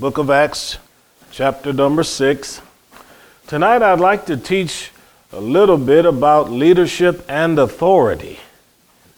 [0.00, 0.78] book of Acts,
[1.30, 2.62] chapter number 6.
[3.46, 4.92] Tonight I'd like to teach
[5.30, 8.40] a little bit about leadership and authority.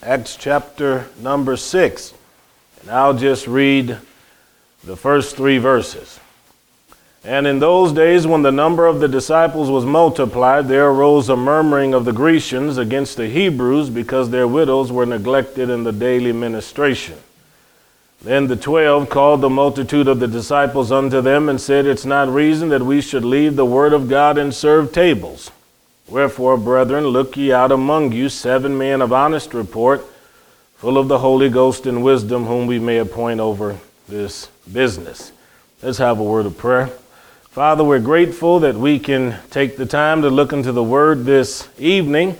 [0.02, 2.14] Acts chapter number 6.
[2.80, 3.96] And I'll just read
[4.82, 6.18] the first three verses.
[7.22, 11.36] And in those days, when the number of the disciples was multiplied, there arose a
[11.36, 16.32] murmuring of the Grecians against the Hebrews because their widows were neglected in the daily
[16.32, 17.18] ministration.
[18.24, 22.28] Then the twelve called the multitude of the disciples unto them and said, It's not
[22.28, 25.50] reason that we should leave the word of God and serve tables.
[26.08, 30.04] Wherefore, brethren, look ye out among you seven men of honest report,
[30.76, 35.32] full of the Holy Ghost and wisdom, whom we may appoint over this business.
[35.82, 36.88] Let's have a word of prayer.
[37.50, 41.68] Father, we're grateful that we can take the time to look into the Word this
[41.78, 42.38] evening.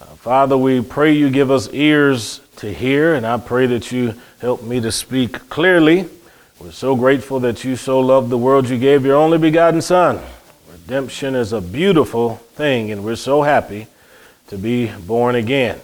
[0.00, 4.14] Uh, Father, we pray you give us ears to hear, and I pray that you
[4.40, 6.08] help me to speak clearly.
[6.60, 10.20] We're so grateful that you so loved the world you gave your only begotten Son.
[10.70, 13.86] Redemption is a beautiful thing, and we're so happy
[14.48, 15.80] to be born again.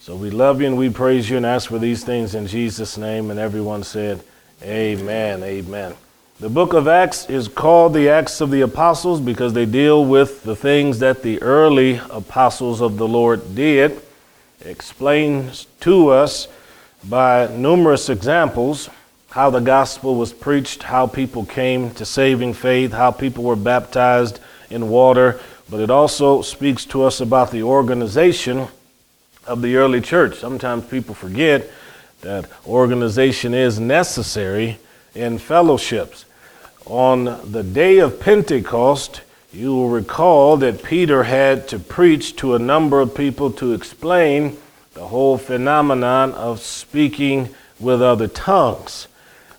[0.00, 2.98] So we love you and we praise you and ask for these things in Jesus'
[2.98, 3.30] name.
[3.30, 4.22] And everyone said,
[4.62, 5.94] Amen, amen.
[6.40, 10.42] The book of Acts is called the Acts of the Apostles because they deal with
[10.42, 14.02] the things that the early apostles of the Lord did.
[14.64, 16.46] Explains to us
[17.04, 18.88] by numerous examples
[19.30, 24.38] how the gospel was preached, how people came to saving faith, how people were baptized
[24.70, 28.68] in water, but it also speaks to us about the organization
[29.46, 30.38] of the early church.
[30.38, 31.70] Sometimes people forget
[32.20, 34.78] that organization is necessary
[35.14, 36.24] in fellowships
[36.86, 42.58] on the day of Pentecost, you will recall that Peter had to preach to a
[42.58, 44.56] number of people to explain
[44.94, 49.08] the whole phenomenon of speaking with other tongues.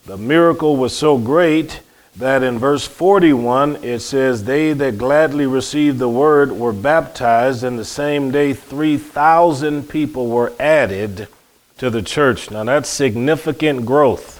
[0.05, 1.81] The miracle was so great
[2.16, 7.78] that in verse 41 it says, They that gladly received the word were baptized, and
[7.78, 11.28] the same day 3,000 people were added
[11.78, 12.50] to the church.
[12.50, 14.39] Now that's significant growth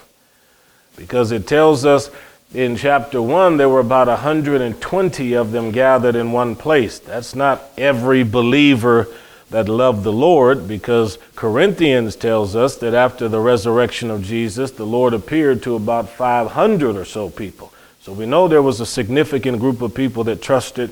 [0.96, 2.10] because it tells us
[2.54, 7.00] in chapter 1, there were about 120 of them gathered in one place.
[7.00, 9.08] That's not every believer
[9.50, 14.86] that loved the Lord, because Corinthians tells us that after the resurrection of Jesus, the
[14.86, 17.74] Lord appeared to about 500 or so people.
[18.02, 20.92] So we know there was a significant group of people that trusted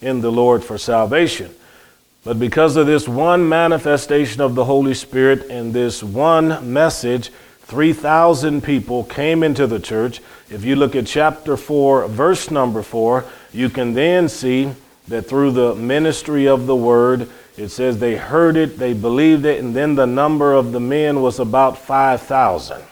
[0.00, 1.54] in the Lord for salvation.
[2.24, 7.30] But because of this one manifestation of the Holy Spirit and this one message,
[7.66, 10.20] 3,000 people came into the church.
[10.50, 14.72] If you look at chapter 4, verse number 4, you can then see
[15.08, 19.58] that through the ministry of the word, it says they heard it, they believed it,
[19.58, 22.82] and then the number of the men was about 5,000.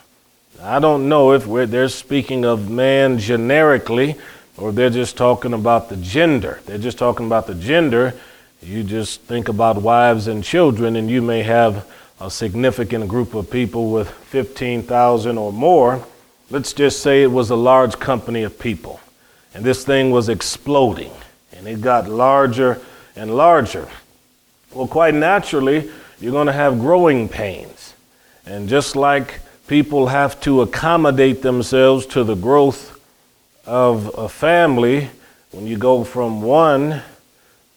[0.61, 4.17] I don't know if they're speaking of man generically
[4.57, 6.61] or they're just talking about the gender.
[6.67, 8.15] They're just talking about the gender.
[8.63, 11.87] You just think about wives and children, and you may have
[12.21, 16.07] a significant group of people with 15,000 or more,
[16.51, 19.01] let's just say it was a large company of people.
[19.55, 21.13] And this thing was exploding,
[21.53, 22.81] and it got larger
[23.17, 23.89] and larger.
[24.73, 27.95] Well, quite naturally, you're going to have growing pains.
[28.47, 32.99] And just like people have to accommodate themselves to the growth
[33.67, 35.11] of a family,
[35.53, 37.03] when you go from one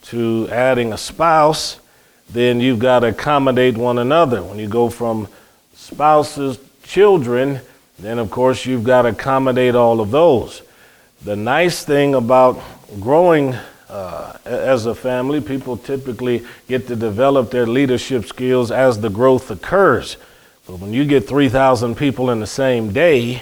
[0.04, 1.80] to adding a spouse,
[2.30, 4.44] then you've got to accommodate one another.
[4.44, 5.28] When you go from
[5.74, 7.62] spouses, children,
[8.00, 10.62] then of course you've got to accommodate all of those.
[11.24, 12.62] The nice thing about
[13.00, 13.56] growing
[13.90, 19.50] uh, as a family, people typically get to develop their leadership skills as the growth
[19.50, 20.18] occurs.
[20.66, 23.42] But when you get 3,000 people in the same day,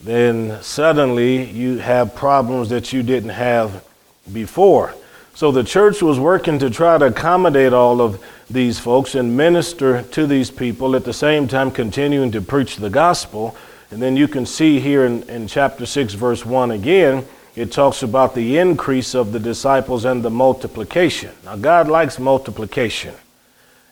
[0.00, 3.84] then suddenly you have problems that you didn't have
[4.32, 4.94] before.
[5.36, 10.00] So the church was working to try to accommodate all of these folks and minister
[10.02, 13.54] to these people at the same time continuing to preach the gospel.
[13.90, 18.02] And then you can see here in, in chapter 6, verse 1 again, it talks
[18.02, 21.32] about the increase of the disciples and the multiplication.
[21.44, 23.14] Now, God likes multiplication.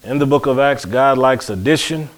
[0.02, 2.08] In the book of Acts, God likes addition,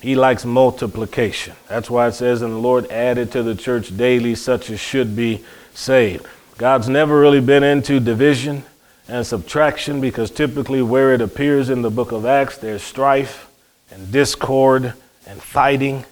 [0.00, 1.56] He likes multiplication.
[1.66, 5.16] That's why it says, And the Lord added to the church daily such as should
[5.16, 5.44] be
[5.74, 6.28] saved.
[6.58, 8.64] God's never really been into division
[9.08, 13.50] and subtraction because typically where it appears in the book of Acts, there's strife
[13.90, 14.92] and discord
[15.26, 16.04] and fighting.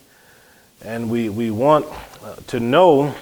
[0.82, 1.86] And we, we want
[2.22, 3.14] uh, to know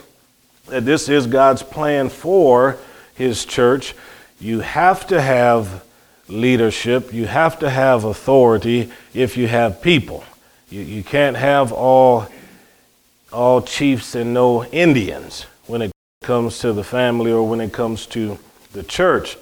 [0.69, 2.79] that this is God's plan for
[3.15, 3.95] His church.
[4.41, 5.85] You have to have
[6.29, 10.25] leadership, you have to have authority if you have people.
[10.71, 12.29] You, you can't have all
[13.33, 15.91] all chiefs and no Indians when it
[16.23, 18.39] comes to the family or when it comes to
[18.73, 19.37] the church.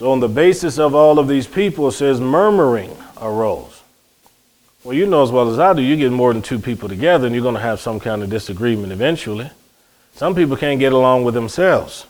[0.00, 3.82] So, on the basis of all of these people, it says murmuring arose.
[4.82, 7.26] Well, you know as well as I do, you get more than two people together
[7.26, 9.50] and you're going to have some kind of disagreement eventually.
[10.14, 12.06] Some people can't get along with themselves.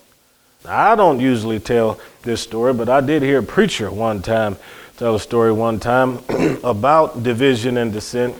[0.64, 4.56] Now, I don't usually tell this story, but I did hear a preacher one time
[4.96, 6.20] tell a story one time
[6.62, 8.36] about division and dissent.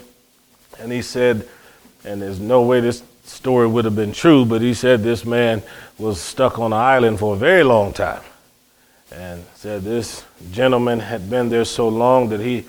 [0.78, 1.48] And he said,
[2.04, 5.60] and there's no way this story would have been true, but he said this man
[5.98, 8.22] was stuck on an island for a very long time.
[9.12, 12.64] And said this gentleman had been there so long that he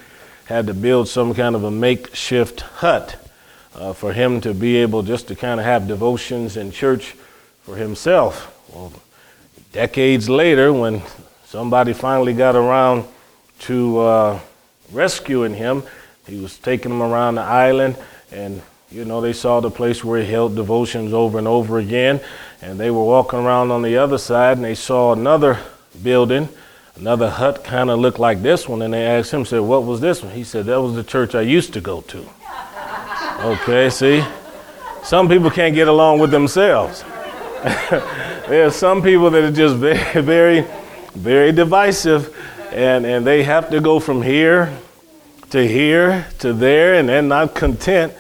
[0.46, 3.30] had to build some kind of a makeshift hut
[3.76, 7.16] uh, for him to be able just to kind of have devotions in church
[7.62, 8.58] for himself.
[8.74, 8.92] Well,
[9.72, 11.04] decades later, when
[11.46, 13.06] somebody finally got around
[13.60, 14.40] to uh,
[14.92, 15.84] rescuing him,
[16.28, 17.98] he was taking him around the island
[18.32, 18.62] and
[18.92, 22.20] you know, they saw the place where he held devotions over and over again,
[22.62, 25.58] and they were walking around on the other side, and they saw another
[26.04, 26.50] building,
[26.96, 30.02] another hut, kind of looked like this one, and they asked him, said, "What was
[30.02, 32.26] this one?" He said, "That was the church I used to go to."
[33.42, 34.24] okay, see,
[35.04, 37.04] some people can't get along with themselves.
[37.64, 40.66] there are some people that are just very, very,
[41.16, 42.36] very divisive,
[42.72, 44.76] and and they have to go from here
[45.50, 48.14] to here to there, and they're not content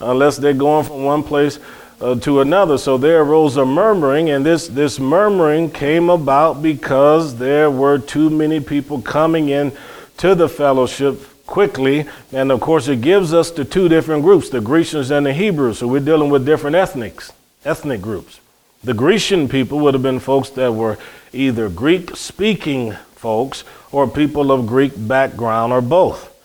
[0.00, 1.58] unless they're going from one place
[2.00, 2.78] uh, to another.
[2.78, 8.30] So there arose a murmuring, and this, this murmuring came about because there were too
[8.30, 9.72] many people coming in
[10.18, 12.06] to the fellowship quickly.
[12.32, 15.78] And of course, it gives us the two different groups, the Grecians and the Hebrews.
[15.78, 17.32] So we're dealing with different ethnics,
[17.64, 18.40] ethnic groups.
[18.84, 20.98] The Grecian people would have been folks that were
[21.32, 26.37] either Greek speaking folks or people of Greek background or both.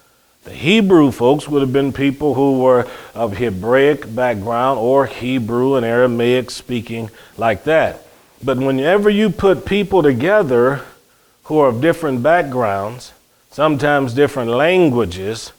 [0.43, 2.85] The Hebrew folks would have been people who were
[3.15, 8.05] of Hebraic background or Hebrew and Aramaic speaking like that.
[8.43, 10.81] But whenever you put people together
[11.43, 13.13] who are of different backgrounds,
[13.51, 15.53] sometimes different languages,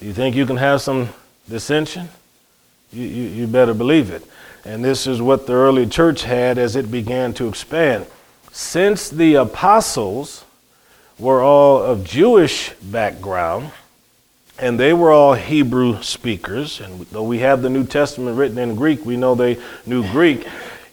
[0.00, 1.10] do you think you can have some
[1.46, 2.08] dissension?
[2.92, 4.24] You, you, you better believe it.
[4.64, 8.06] And this is what the early church had as it began to expand.
[8.52, 10.44] Since the apostles
[11.18, 13.72] were all of Jewish background,
[14.60, 16.80] and they were all Hebrew speakers.
[16.80, 20.46] And though we have the New Testament written in Greek, we know they knew Greek.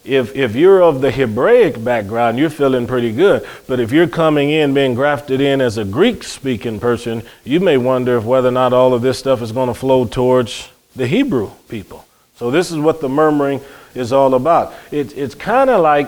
[0.06, 3.46] If, if you're of the Hebraic background, you're feeling pretty good.
[3.68, 7.76] But if you're coming in, being grafted in as a Greek speaking person, you may
[7.78, 11.06] wonder if whether or not all of this stuff is going to flow towards the
[11.06, 12.06] Hebrew people.
[12.38, 13.60] So, this is what the murmuring
[13.96, 14.74] is all about.
[14.92, 16.08] It, it's kind of like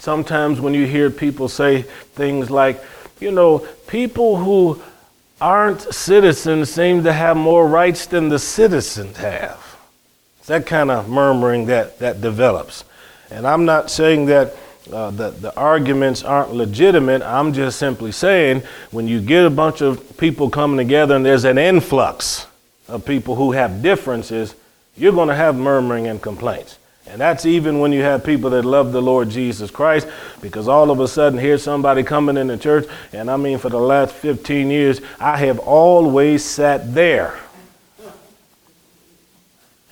[0.00, 2.82] sometimes when you hear people say things like,
[3.20, 4.82] you know, people who
[5.40, 9.78] aren't citizens seem to have more rights than the citizens have.
[10.38, 12.84] It's that kind of murmuring that, that develops.
[13.30, 14.54] And I'm not saying that
[14.92, 17.22] uh, the, the arguments aren't legitimate.
[17.22, 21.44] I'm just simply saying when you get a bunch of people coming together and there's
[21.44, 22.46] an influx
[22.88, 24.54] of people who have differences,
[24.96, 26.76] you're going to have murmuring and complaints.
[27.06, 30.06] And that's even when you have people that love the Lord Jesus Christ,
[30.40, 33.68] because all of a sudden here's somebody coming in the church, and I mean, for
[33.68, 37.40] the last 15 years, I have always sat there.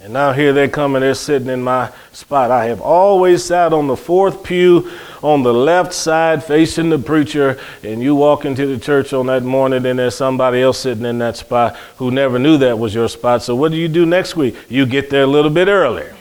[0.00, 2.52] And now here they come and they're sitting in my spot.
[2.52, 4.88] I have always sat on the fourth pew
[5.22, 9.42] on the left side facing the preacher, and you walk into the church on that
[9.42, 13.08] morning and there's somebody else sitting in that spot who never knew that was your
[13.08, 13.42] spot.
[13.42, 14.54] So what do you do next week?
[14.68, 16.14] You get there a little bit earlier.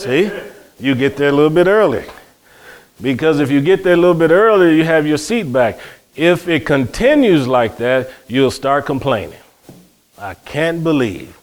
[0.00, 0.30] See?
[0.78, 2.04] You get there a little bit early.
[3.02, 5.78] Because if you get there a little bit earlier, you have your seat back.
[6.16, 9.38] If it continues like that, you'll start complaining.
[10.18, 11.38] I can't believe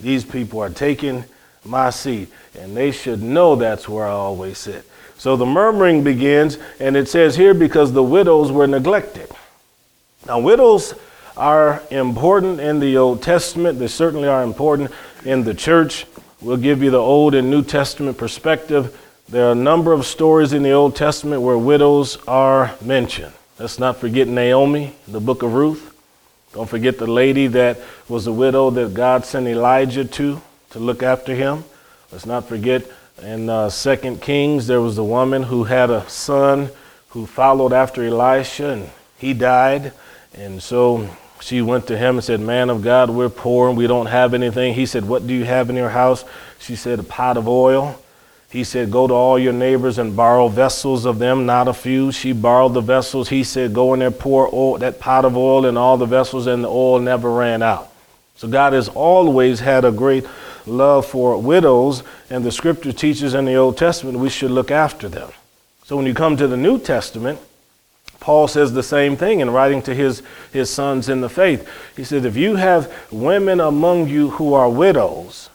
[0.00, 1.24] these people are taking
[1.64, 2.28] my seat,
[2.58, 4.84] and they should know that's where I always sit.
[5.16, 9.30] So the murmuring begins, and it says here because the widows were neglected.
[10.26, 10.94] Now, widows
[11.36, 14.90] are important in the Old Testament, they certainly are important
[15.24, 16.06] in the church.
[16.42, 18.98] We'll give you the Old and New Testament perspective.
[19.28, 23.32] There are a number of stories in the Old Testament where widows are mentioned.
[23.60, 25.94] Let's not forget Naomi, the book of Ruth.
[26.52, 31.04] Don't forget the lady that was a widow that God sent Elijah to to look
[31.04, 31.62] after him.
[32.10, 32.90] Let's not forget
[33.22, 36.70] in uh, 2 Kings, there was a woman who had a son
[37.10, 39.92] who followed after Elisha and he died.
[40.34, 41.08] And so
[41.42, 44.32] she went to him and said, Man of God, we're poor and we don't have
[44.32, 44.74] anything.
[44.74, 46.24] He said, What do you have in your house?
[46.60, 48.00] She said, A pot of oil.
[48.48, 52.12] He said, Go to all your neighbors and borrow vessels of them, not a few.
[52.12, 53.28] She borrowed the vessels.
[53.28, 56.46] He said, Go in there, pour oil, that pot of oil and all the vessels,
[56.46, 57.92] and the oil never ran out.
[58.36, 60.24] So God has always had a great
[60.64, 65.08] love for widows, and the scripture teaches in the Old Testament we should look after
[65.08, 65.30] them.
[65.86, 67.40] So when you come to the New Testament,
[68.22, 71.68] Paul says the same thing in writing to his, his sons in the faith.
[71.96, 75.50] He said, If you have women among you who are widows,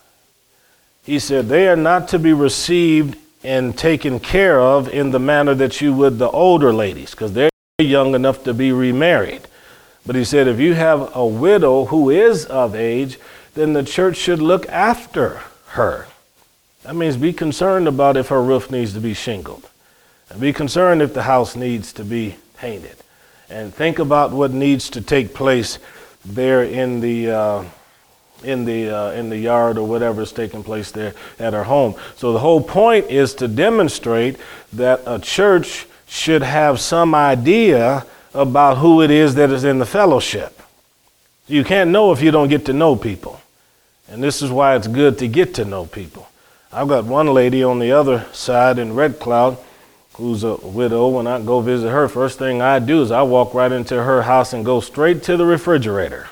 [1.06, 5.56] he said, they are not to be received and taken care of in the manner
[5.56, 9.44] that you would the older ladies, because they're young enough to be remarried.
[10.06, 13.18] But he said, if you have a widow who is of age,
[13.54, 16.08] then the church should look after her.
[16.84, 19.70] That means be concerned about if her roof needs to be shingled,
[20.30, 22.96] and be concerned if the house needs to be painted,
[23.50, 25.80] and think about what needs to take place
[26.26, 27.32] there in the.
[27.32, 27.66] Uh,
[28.44, 31.96] in the uh, in the yard or whatever is taking place there at her home.
[32.18, 34.38] So the whole point is to demonstrate
[34.74, 39.86] that a church should have some idea about who it is that is in the
[39.86, 40.62] fellowship.
[41.48, 43.42] You can't know if you don't get to know people.
[44.10, 46.30] And this is why it's good to get to know people.
[46.72, 49.58] I've got one lady on the other side in Red Cloud
[50.18, 51.08] who's a widow.
[51.08, 54.24] When I go visit her, first thing I do is I walk right into her
[54.24, 56.28] house and go straight to the refrigerator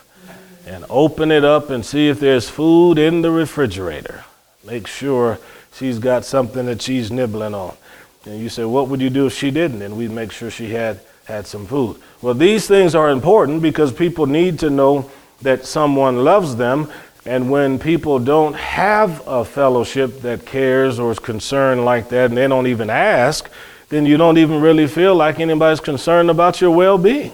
[0.66, 4.24] and open it up and see if there's food in the refrigerator.
[4.66, 5.38] Make sure
[5.72, 7.78] she's got something that she's nibbling on.
[8.26, 9.84] And you say, what would you do if she didn't?
[9.84, 11.98] And we'd make sure she had had some food.
[12.24, 15.12] Well, these things are important because people need to know
[15.44, 16.92] that someone loves them.
[17.28, 22.38] And when people don't have a fellowship that cares or is concerned like that, and
[22.38, 23.50] they don't even ask,
[23.90, 27.34] then you don't even really feel like anybody's concerned about your well being.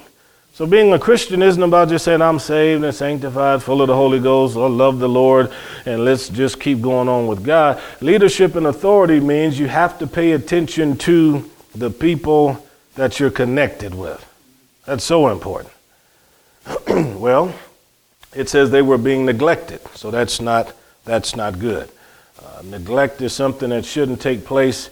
[0.54, 3.96] So being a Christian isn't about just saying I'm saved and sanctified, full of the
[3.96, 5.52] Holy Ghost, I love the Lord,
[5.86, 7.82] and let's just keep going on with God.
[8.02, 12.64] Leadership and authority means you have to pay attention to the people
[12.96, 14.24] that you're connected with.
[14.86, 15.74] That's so important.
[16.88, 17.56] well,
[18.36, 20.74] it says they were being neglected, so that's not
[21.06, 21.90] that's not good.
[22.44, 24.90] Uh, neglect is something that shouldn't take place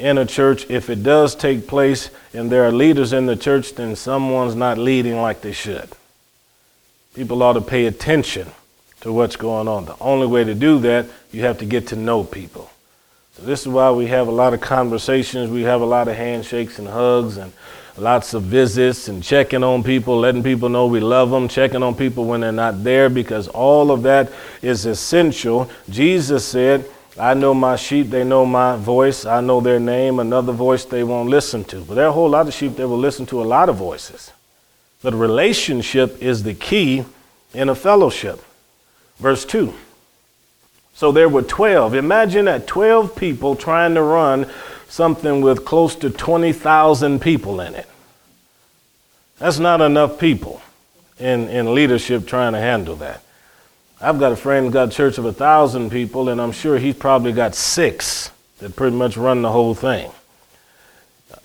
[0.00, 3.74] in a church, if it does take place and there are leaders in the church,
[3.74, 5.88] then someone's not leading like they should.
[7.14, 8.48] People ought to pay attention
[9.02, 9.84] to what's going on.
[9.84, 12.70] The only way to do that, you have to get to know people.
[13.34, 16.16] So this is why we have a lot of conversations, we have a lot of
[16.16, 17.52] handshakes and hugs and
[17.96, 21.94] lots of visits and checking on people, letting people know we love them, checking on
[21.94, 25.70] people when they're not there because all of that is essential.
[25.88, 26.84] Jesus said,
[27.18, 29.24] I know my sheep, they know my voice.
[29.24, 31.82] I know their name, another voice they won't listen to.
[31.84, 33.76] But there are a whole lot of sheep that will listen to a lot of
[33.76, 34.32] voices.
[35.02, 37.04] But relationship is the key
[37.52, 38.42] in a fellowship.
[39.18, 39.74] Verse 2.
[40.94, 41.94] So there were 12.
[41.94, 44.46] Imagine that 12 people trying to run
[44.88, 47.88] something with close to 20,000 people in it.
[49.38, 50.60] That's not enough people
[51.18, 53.22] in, in leadership trying to handle that.
[54.02, 56.78] I've got a friend who's got a church of a thousand people, and I'm sure
[56.78, 60.10] he's probably got six that pretty much run the whole thing.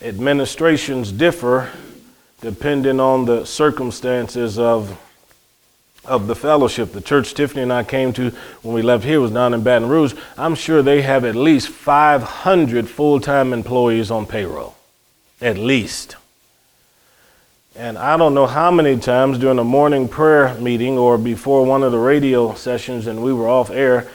[0.01, 1.71] Administrations differ
[2.41, 4.99] depending on the circumstances of
[6.05, 6.91] of the fellowship.
[6.93, 8.31] The church Tiffany and I came to
[8.61, 10.13] when we left here was down in Baton Rouge.
[10.37, 14.75] I'm sure they have at least 500 full time employees on payroll.
[15.41, 16.15] At least.
[17.77, 21.83] And I don't know how many times during a morning prayer meeting or before one
[21.83, 24.07] of the radio sessions and we were off air,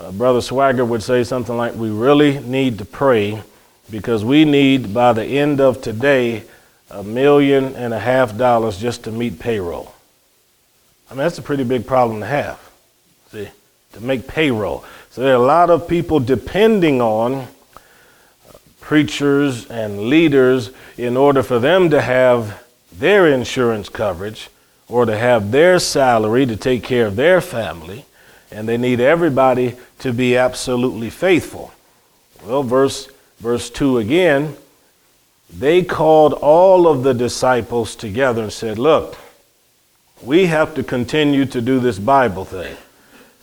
[0.00, 3.40] uh, Brother Swaggart would say something like, We really need to pray
[3.88, 6.42] because we need by the end of today
[6.90, 9.94] a million and a half dollars just to meet payroll.
[11.08, 12.58] I mean, that's a pretty big problem to have,
[13.30, 13.48] see,
[13.92, 14.84] to make payroll.
[15.10, 17.46] So there are a lot of people depending on uh,
[18.80, 22.63] preachers and leaders in order for them to have
[22.98, 24.48] their insurance coverage
[24.88, 28.04] or to have their salary to take care of their family,
[28.50, 31.72] and they need everybody to be absolutely faithful.
[32.44, 33.08] Well, verse,
[33.38, 34.56] verse 2 again,
[35.50, 39.16] they called all of the disciples together and said, Look,
[40.22, 42.76] we have to continue to do this Bible thing.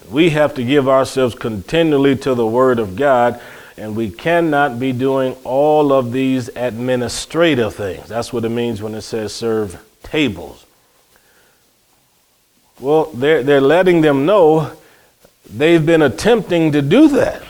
[0.09, 3.39] We have to give ourselves continually to the Word of God
[3.81, 8.07] and we cannot be doing all of these administrative things.
[8.07, 10.63] That's what it means when it says serve tables.
[12.79, 14.71] Well, they're, they're letting them know
[15.49, 17.41] they've been attempting to do that.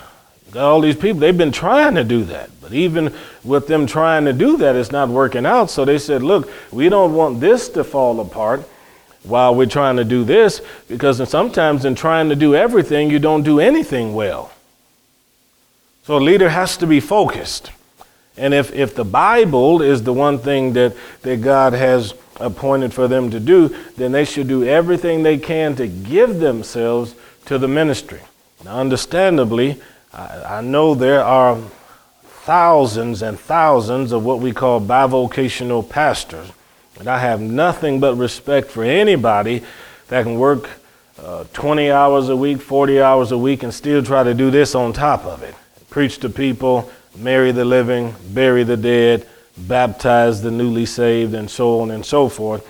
[0.53, 2.49] Got all these people, they've been trying to do that.
[2.61, 5.69] But even with them trying to do that, it's not working out.
[5.69, 8.61] So they said, look, we don't want this to fall apart
[9.23, 13.43] while we're trying to do this, because sometimes in trying to do everything, you don't
[13.43, 14.53] do anything well.
[16.03, 17.71] So a leader has to be focused.
[18.37, 23.07] And if, if the Bible is the one thing that, that God has appointed for
[23.07, 27.13] them to do, then they should do everything they can to give themselves
[27.45, 28.21] to the ministry.
[28.63, 29.79] Now, understandably,
[30.13, 31.59] I, I know there are
[32.23, 36.51] thousands and thousands of what we call bivocational pastors.
[36.99, 39.63] And I have nothing but respect for anybody
[40.07, 40.69] that can work
[41.19, 44.73] uh, 20 hours a week, 40 hours a week, and still try to do this
[44.73, 45.53] on top of it.
[45.91, 51.81] Preach to people, marry the living, bury the dead, baptize the newly saved, and so
[51.81, 52.67] on and so forth.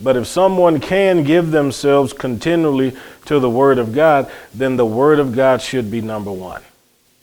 [0.00, 5.18] But if someone can give themselves continually to the Word of God, then the Word
[5.18, 6.62] of God should be number one.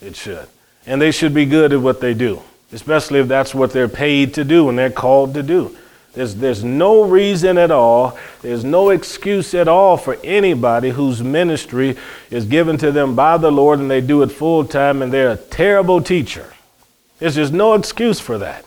[0.01, 0.48] It should.
[0.86, 2.41] And they should be good at what they do,
[2.72, 5.75] especially if that's what they're paid to do and they're called to do.
[6.13, 11.97] There's, there's no reason at all, there's no excuse at all for anybody whose ministry
[12.31, 15.31] is given to them by the Lord and they do it full time and they're
[15.31, 16.51] a terrible teacher.
[17.19, 18.65] There's just no excuse for that.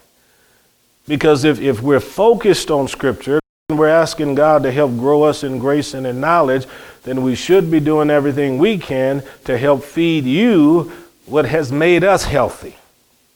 [1.09, 5.43] Because if, if we're focused on Scripture, and we're asking God to help grow us
[5.43, 6.67] in grace and in knowledge,
[7.05, 10.93] then we should be doing everything we can to help feed you
[11.25, 12.77] what has made us healthy.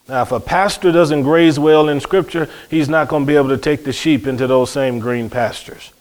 [0.08, 3.48] Now, if a pastor doesn't graze well in Scripture, he's not going to be able
[3.48, 5.92] to take the sheep into those same green pastures.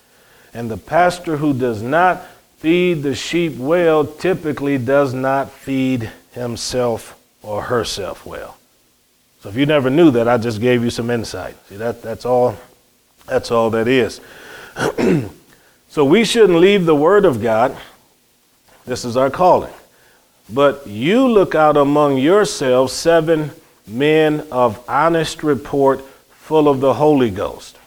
[0.53, 2.23] And the pastor who does not
[2.57, 8.57] feed the sheep well typically does not feed himself or herself well.
[9.41, 11.55] So if you never knew that, I just gave you some insight.
[11.67, 12.55] See, that, that's, all,
[13.25, 14.21] that's all that is.
[15.89, 17.75] so we shouldn't leave the Word of God.
[18.85, 19.73] This is our calling.
[20.49, 23.51] But you look out among yourselves seven
[23.87, 27.77] men of honest report, full of the Holy Ghost.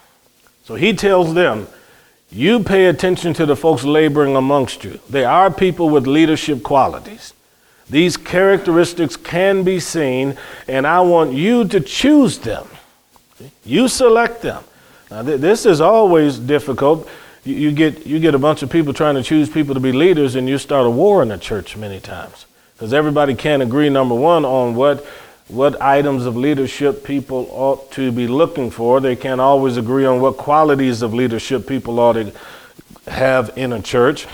[0.63, 1.67] So he tells them,
[2.29, 4.99] You pay attention to the folks laboring amongst you.
[5.09, 7.33] They are people with leadership qualities.
[7.89, 10.37] These characteristics can be seen,
[10.67, 12.67] and I want you to choose them.
[13.65, 14.63] You select them.
[15.09, 17.09] Now, th- this is always difficult.
[17.43, 19.91] You, you, get, you get a bunch of people trying to choose people to be
[19.91, 22.45] leaders, and you start a war in the church many times.
[22.73, 25.05] Because everybody can't agree, number one, on what
[25.49, 29.01] what items of leadership people ought to be looking for.
[29.01, 32.31] They can't always agree on what qualities of leadership people ought to
[33.07, 34.27] have in a church.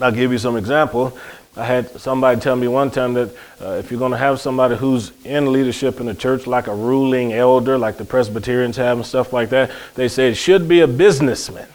[0.00, 1.18] I'll give you some example.
[1.56, 4.76] I had somebody tell me one time that uh, if you're going to have somebody
[4.76, 9.04] who's in leadership in the church, like a ruling elder, like the Presbyterians have and
[9.04, 11.66] stuff like that, they say it should be a businessman.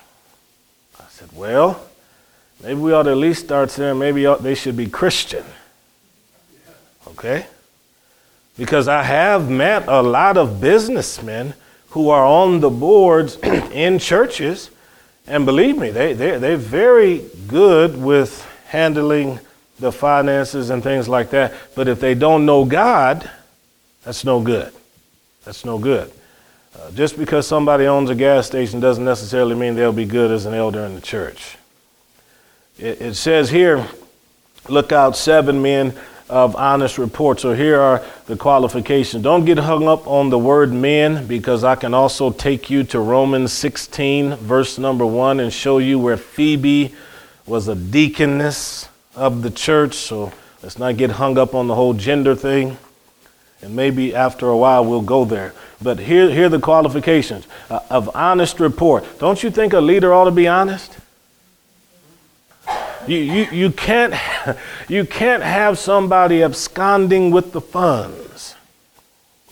[0.98, 1.86] I said, well,
[2.64, 5.44] maybe we ought to at least start saying maybe they should be Christian.
[7.10, 7.46] Okay?
[8.58, 11.54] Because I have met a lot of businessmen
[11.90, 14.70] who are on the boards in churches,
[15.28, 19.40] and believe me, they, they, they're very good with handling
[19.80, 21.54] the finances and things like that.
[21.76, 23.30] But if they don't know God,
[24.04, 24.72] that's no good.
[25.44, 26.12] That's no good.
[26.78, 30.46] Uh, just because somebody owns a gas station doesn't necessarily mean they'll be good as
[30.46, 31.58] an elder in the church.
[32.78, 33.88] It, it says here,
[34.68, 35.98] look out seven men
[36.30, 37.40] of honest report.
[37.40, 39.24] So here are the qualifications.
[39.24, 43.00] Don't get hung up on the word men because I can also take you to
[43.00, 46.94] Romans 16, verse number 1, and show you where Phoebe
[47.46, 49.94] was a deaconess of the church.
[49.94, 50.34] So
[50.64, 52.78] let's not get hung up on the whole gender thing.
[53.62, 55.54] And maybe after a while we'll go there.
[55.82, 59.20] But here, here are the qualifications uh, of honest report.
[59.20, 60.98] Don't you think a leader ought to be honest?
[63.08, 64.14] You, you, you, can't,
[64.88, 68.56] you can't have somebody absconding with the funds.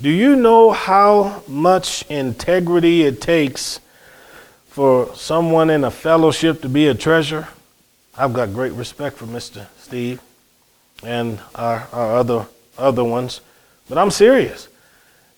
[0.02, 3.80] Do you know how much integrity it takes
[4.68, 7.48] for someone in a fellowship to be a treasurer?
[8.18, 9.68] I've got great respect for Mr.
[9.78, 10.20] Steve
[11.04, 13.42] and our, our other, other ones,
[13.88, 14.68] but I'm serious.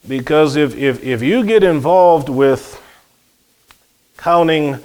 [0.08, 2.82] Because if, if, if you get involved with
[4.18, 4.80] counting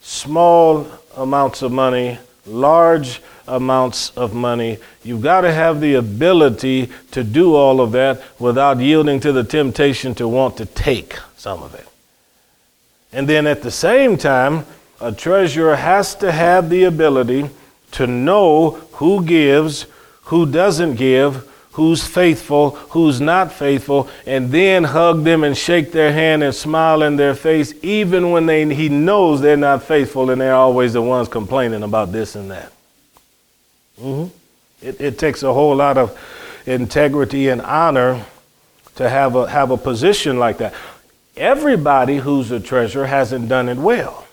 [0.00, 4.78] small amounts of money large amounts of money.
[5.02, 9.44] You've got to have the ability to do all of that without yielding to the
[9.44, 11.86] temptation to want to take some of it.
[13.12, 14.66] And then at the same time,
[15.00, 17.50] a treasurer has to have the ability
[17.92, 19.86] to know who gives,
[20.24, 26.12] who doesn't give, who's faithful, who's not faithful, and then hug them and shake their
[26.12, 30.40] hand and smile in their face, even when they, he knows they're not faithful and
[30.40, 32.72] they're always the ones complaining about this and that.
[34.00, 34.86] Mm-hmm.
[34.86, 36.16] It, it takes a whole lot of
[36.64, 38.24] integrity and honor
[38.94, 40.74] to have a, have a position like that.
[41.36, 44.28] Everybody who's a treasurer hasn't done it well.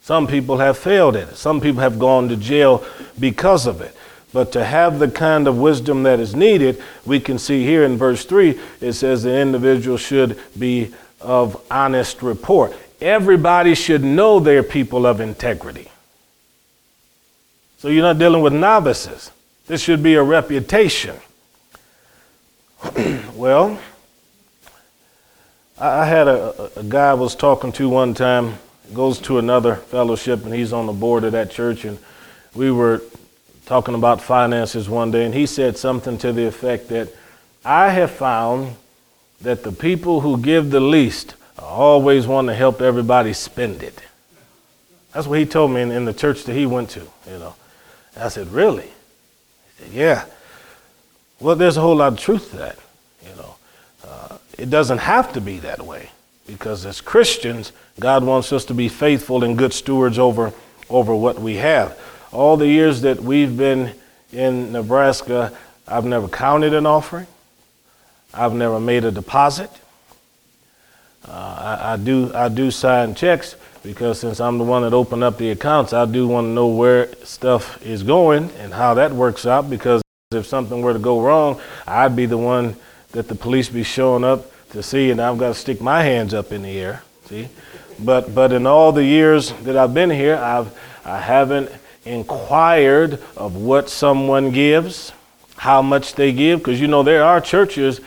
[0.00, 1.36] Some people have failed at it.
[1.36, 2.82] Some people have gone to jail
[3.20, 3.94] because of it.
[4.32, 7.96] But to have the kind of wisdom that is needed, we can see here in
[7.98, 12.74] verse 3, it says the individual should be of honest report.
[13.00, 15.90] Everybody should know they're people of integrity.
[17.78, 19.32] So you're not dealing with novices.
[19.66, 21.16] This should be a reputation.
[23.34, 23.78] well,
[25.78, 28.54] I had a, a guy I was talking to one time,
[28.94, 31.98] goes to another fellowship, and he's on the board of that church, and
[32.54, 33.02] we were
[33.66, 37.08] talking about finances one day, and he said something to the effect that
[37.64, 38.76] I have found
[39.40, 44.00] that the people who give the least always want to help everybody spend it.
[45.12, 47.54] That's what he told me in, in the church that he went to, you know.
[48.16, 48.90] I said, really?
[49.78, 50.24] He said, yeah.
[51.40, 52.78] Well, there's a whole lot of truth to that,
[53.22, 53.54] you know.
[54.06, 56.10] Uh, it doesn't have to be that way
[56.46, 60.52] because as Christians, God wants us to be faithful and good stewards over,
[60.88, 61.98] over what we have.
[62.32, 63.92] All the years that we've been
[64.32, 65.52] in Nebraska,
[65.86, 67.26] I've never counted an offering.
[68.32, 69.70] I've never made a deposit.
[71.28, 75.22] Uh, I, I, do I do sign checks because since I'm the one that opened
[75.22, 79.12] up the accounts, I do want to know where stuff is going and how that
[79.12, 79.68] works out.
[79.68, 80.00] Because
[80.32, 82.76] if something were to go wrong, I'd be the one
[83.10, 86.32] that the police be showing up to see, and I've got to stick my hands
[86.32, 87.02] up in the air.
[87.26, 87.50] See,
[87.98, 91.70] but but in all the years that I've been here, I've I haven't
[92.04, 95.12] inquired of what someone gives,
[95.56, 98.00] how much they give, because you know there are churches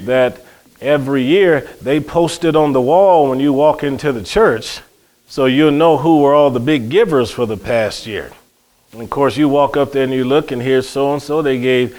[0.00, 0.40] that
[0.80, 4.80] every year they post it on the wall when you walk into the church
[5.26, 8.30] so you'll know who were all the big givers for the past year.
[8.92, 11.42] And of course, you walk up there and you look, and here's so and so,
[11.42, 11.98] they gave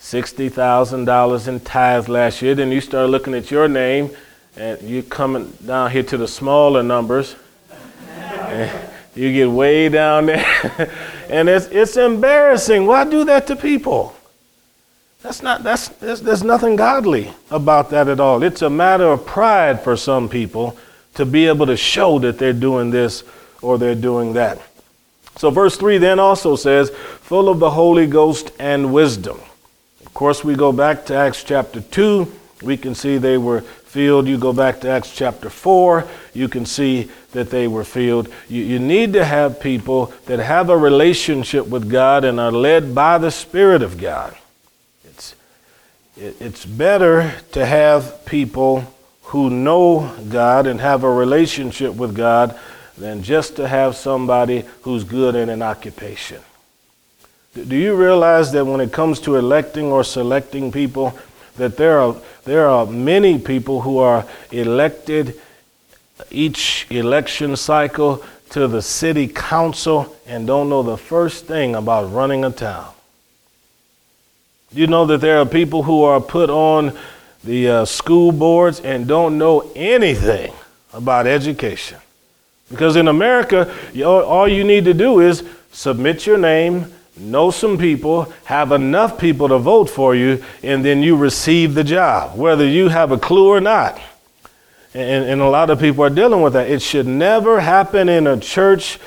[0.00, 2.54] $60,000 in tithes last year.
[2.54, 4.10] Then you start looking at your name,
[4.56, 7.34] and you're coming down here to the smaller numbers.
[9.16, 10.92] you get way down there,
[11.30, 12.86] and it's, it's embarrassing.
[12.86, 14.14] Why do that to people?
[15.22, 18.42] That's not, that's, there's, there's nothing godly about that at all.
[18.42, 20.78] It's a matter of pride for some people
[21.14, 23.24] to be able to show that they're doing this
[23.62, 24.60] or they're doing that.
[25.36, 29.40] So, verse 3 then also says, full of the Holy Ghost and wisdom.
[30.04, 32.32] Of course, we go back to Acts chapter 2.
[32.62, 33.64] We can see they were
[33.96, 34.28] filled.
[34.28, 38.28] You go back to Acts chapter 4, you can see that they were filled.
[38.46, 42.94] You, you need to have people that have a relationship with God and are led
[42.94, 44.36] by the Spirit of God.
[45.06, 45.34] It's,
[46.14, 48.84] it, it's better to have people
[49.32, 52.54] who know God and have a relationship with God
[52.98, 56.42] than just to have somebody who's good in an occupation.
[57.54, 61.18] Do you realize that when it comes to electing or selecting people,
[61.56, 65.40] that there are, there are many people who are elected
[66.30, 72.44] each election cycle to the city council and don't know the first thing about running
[72.44, 72.92] a town?
[74.72, 76.96] You know that there are people who are put on
[77.44, 80.52] the uh, school boards and don't know anything
[80.92, 81.98] about education.
[82.70, 83.72] Because in America,
[84.04, 89.48] all you need to do is submit your name, know some people, have enough people
[89.48, 93.48] to vote for you, and then you receive the job, whether you have a clue
[93.48, 93.98] or not.
[94.94, 96.70] And, and a lot of people are dealing with that.
[96.70, 98.98] It should never happen in a church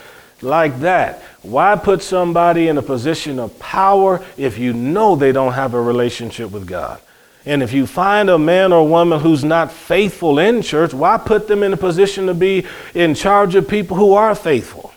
[0.42, 1.22] like that.
[1.42, 5.82] Why put somebody in a position of power if you know they don't have a
[5.82, 7.02] relationship with God?
[7.46, 11.48] And if you find a man or woman who's not faithful in church, why put
[11.48, 14.94] them in a position to be in charge of people who are faithful?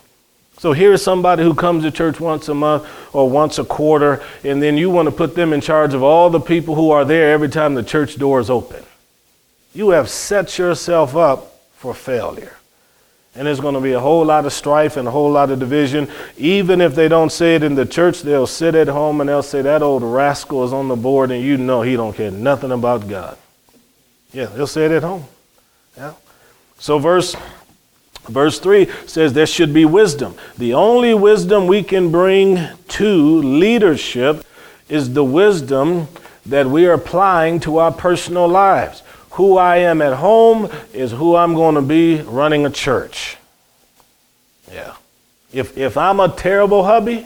[0.63, 4.63] So here's somebody who comes to church once a month or once a quarter, and
[4.63, 7.33] then you want to put them in charge of all the people who are there
[7.33, 8.81] every time the church door is open.
[9.73, 12.55] You have set yourself up for failure.
[13.35, 15.59] And there's going to be a whole lot of strife and a whole lot of
[15.59, 16.07] division.
[16.37, 19.43] Even if they don't say it in the church, they'll sit at home and they'll
[19.43, 22.71] say, That old rascal is on the board, and you know he don't care nothing
[22.71, 23.37] about God.
[24.31, 25.25] Yeah, they'll say it at home.
[25.97, 26.13] Yeah.
[26.79, 27.35] So verse
[28.23, 30.35] verse 3 says there should be wisdom.
[30.57, 34.45] The only wisdom we can bring to leadership
[34.89, 36.07] is the wisdom
[36.45, 41.35] that we are applying to our personal lives who I am at home is who
[41.35, 43.37] I'm going to be running a church.
[44.71, 44.95] Yeah.
[45.51, 47.25] If, if I'm a terrible hubby,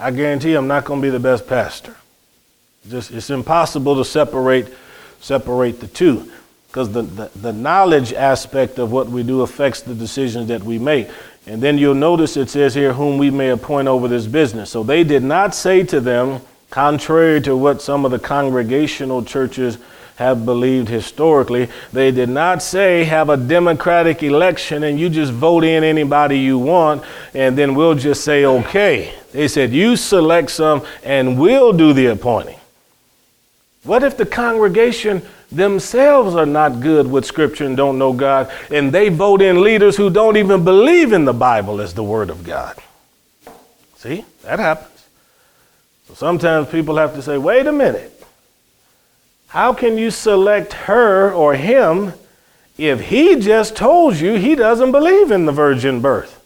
[0.00, 1.94] I guarantee I'm not going to be the best pastor.
[2.88, 4.68] Just, it's impossible to separate,
[5.20, 6.30] separate the two
[6.72, 10.78] because the, the, the knowledge aspect of what we do affects the decisions that we
[10.78, 11.06] make.
[11.46, 14.70] And then you'll notice it says here, whom we may appoint over this business.
[14.70, 19.76] So they did not say to them, contrary to what some of the congregational churches
[20.16, 21.68] have believed historically.
[21.92, 26.58] They did not say have a democratic election and you just vote in anybody you
[26.58, 27.04] want
[27.34, 29.12] and then we'll just say okay.
[29.32, 32.58] They said you select some and we'll do the appointing.
[33.84, 35.20] What if the congregation
[35.54, 39.96] themselves are not good with Scripture and don't know God, and they vote in leaders
[39.96, 42.76] who don't even believe in the Bible as the Word of God?
[43.96, 45.06] See, that happens.
[46.08, 48.08] So sometimes people have to say, wait a minute.
[49.48, 52.14] How can you select her or him
[52.78, 56.42] if he just told you he doesn't believe in the virgin birth?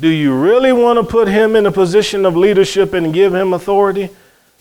[0.00, 3.52] Do you really want to put him in a position of leadership and give him
[3.52, 4.10] authority?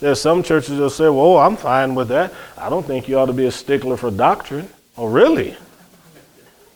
[0.01, 2.33] There's some churches that say, well, I'm fine with that.
[2.57, 4.67] I don't think you ought to be a stickler for doctrine.
[4.97, 5.55] Oh, really?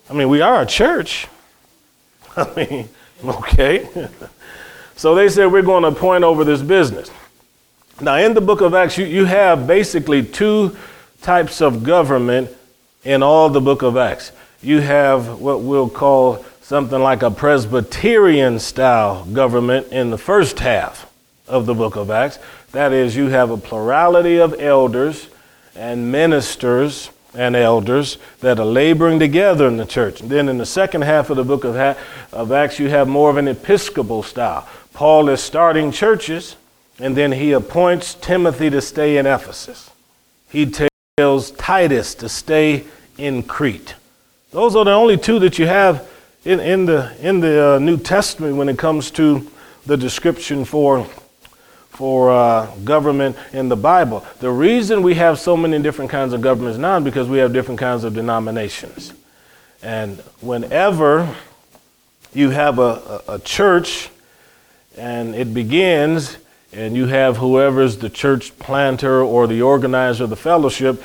[0.08, 1.28] I mean, we are a church.
[2.38, 2.90] I mean,
[3.26, 3.90] okay.
[4.96, 7.10] so they said, we're going to point over this business.
[8.00, 10.78] Now, in the book of Acts, you, you have basically two
[11.24, 12.52] types of government
[13.04, 14.34] in all the book of Acts.
[14.62, 21.12] You have what we'll call something like a Presbyterian style government in the first half
[21.48, 22.38] of the book of Acts.
[22.76, 25.30] That is, you have a plurality of elders
[25.78, 30.20] and ministers and elders that are laboring together in the church.
[30.20, 31.78] And then in the second half of the book of,
[32.34, 34.68] of Acts, you have more of an episcopal style.
[34.94, 36.58] Paul is starting churches
[37.00, 39.90] and then he appoints Timothy to stay in Ephesus.
[40.50, 40.70] He
[41.18, 42.84] tells Titus to stay
[43.18, 43.96] in Crete.
[44.52, 46.10] Those are the only two that you have
[46.44, 49.50] in, in the, in the uh, New Testament when it comes to
[49.86, 51.08] the description for,
[51.96, 54.26] for uh, government in the Bible.
[54.40, 57.54] The reason we have so many different kinds of governments now is because we have
[57.54, 59.14] different kinds of denominations.
[59.82, 61.34] And whenever
[62.34, 64.10] you have a, a, a church
[64.98, 66.38] and it begins
[66.74, 71.02] and you have whoever's the church planter or the organizer of the fellowship,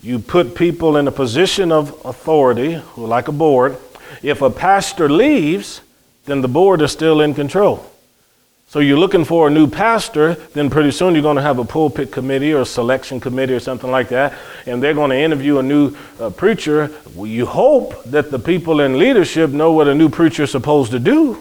[0.00, 3.76] you put people in a position of authority, like a board.
[4.22, 5.82] If a pastor leaves,
[6.24, 7.90] then the board is still in control.
[8.74, 11.64] So you're looking for a new pastor, then pretty soon you're going to have a
[11.64, 15.60] pulpit committee or a selection committee or something like that, and they're going to interview
[15.60, 16.90] a new uh, preacher.
[17.14, 20.90] Well, you hope that the people in leadership know what a new preacher is supposed
[20.90, 21.40] to do.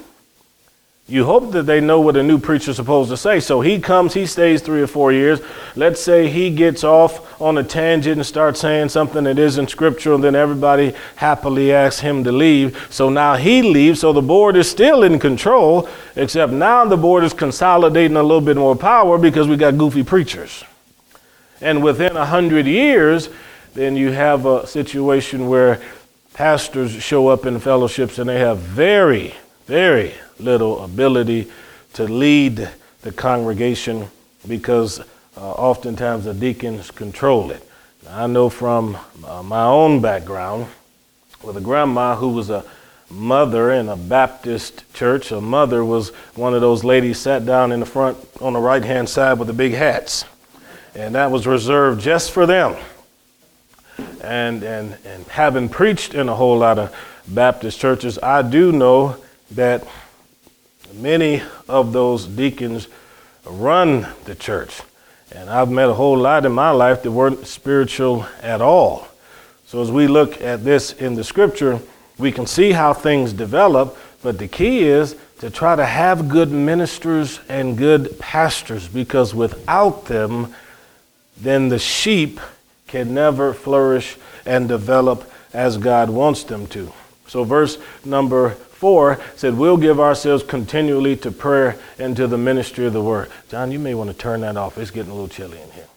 [1.05, 3.41] You hope that they know what a new preacher's supposed to say.
[3.41, 5.41] So he comes, he stays three or four years.
[5.75, 10.15] Let's say he gets off on a tangent and starts saying something that isn't scriptural,
[10.15, 12.87] and then everybody happily asks him to leave.
[12.89, 17.25] So now he leaves, so the board is still in control, except now the board
[17.25, 20.63] is consolidating a little bit more power because we got goofy preachers.
[21.59, 23.27] And within a hundred years,
[23.73, 25.81] then you have a situation where
[26.33, 29.35] pastors show up in fellowships and they have very,
[29.65, 31.51] very little ability
[31.93, 32.69] to lead
[33.01, 34.07] the congregation
[34.47, 37.67] because uh, oftentimes the deacons control it.
[38.05, 40.67] Now, I know from uh, my own background
[41.43, 42.63] with a grandma who was a
[43.09, 45.31] mother in a Baptist church.
[45.31, 48.83] A mother was one of those ladies sat down in the front on the right
[48.83, 50.25] hand side with the big hats.
[50.95, 52.75] And that was reserved just for them.
[54.21, 56.95] And, and, and having preached in a whole lot of
[57.27, 59.17] Baptist churches, I do know
[59.51, 59.87] that
[60.93, 62.87] many of those deacons
[63.45, 64.81] run the church.
[65.31, 69.07] And I've met a whole lot in my life that weren't spiritual at all.
[69.65, 71.79] So as we look at this in the scripture,
[72.17, 76.51] we can see how things develop, but the key is to try to have good
[76.51, 80.53] ministers and good pastors because without them,
[81.37, 82.39] then the sheep
[82.87, 86.93] can never flourish and develop as God wants them to.
[87.27, 92.85] So, verse number 4 said, We'll give ourselves continually to prayer and to the ministry
[92.85, 93.29] of the word.
[93.47, 94.77] John, you may want to turn that off.
[94.77, 95.87] It's getting a little chilly in here.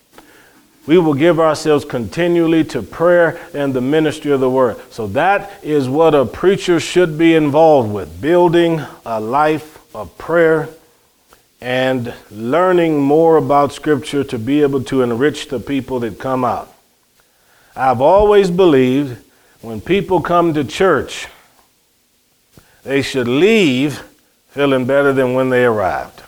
[0.86, 4.76] We will give ourselves continually to prayer and the ministry of the word.
[4.92, 10.68] So that is what a preacher should be involved with building a life of prayer
[11.60, 16.72] and learning more about Scripture to be able to enrich the people that come out.
[17.74, 19.18] I've always believed
[19.60, 21.26] when people come to church,
[22.86, 24.00] they should leave
[24.50, 26.22] feeling better than when they arrived.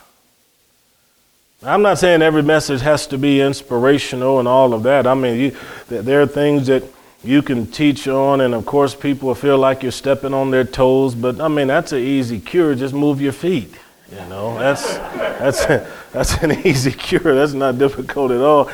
[1.63, 5.07] I'm not saying every message has to be inspirational and all of that.
[5.07, 6.83] I mean, you, there are things that
[7.23, 11.15] you can teach on, and of course, people feel like you're stepping on their toes.
[11.15, 12.75] But I mean, that's an easy cure.
[12.75, 13.73] Just move your feet.
[14.11, 15.65] You know, that's that's
[16.11, 17.35] that's an easy cure.
[17.35, 18.69] That's not difficult at all.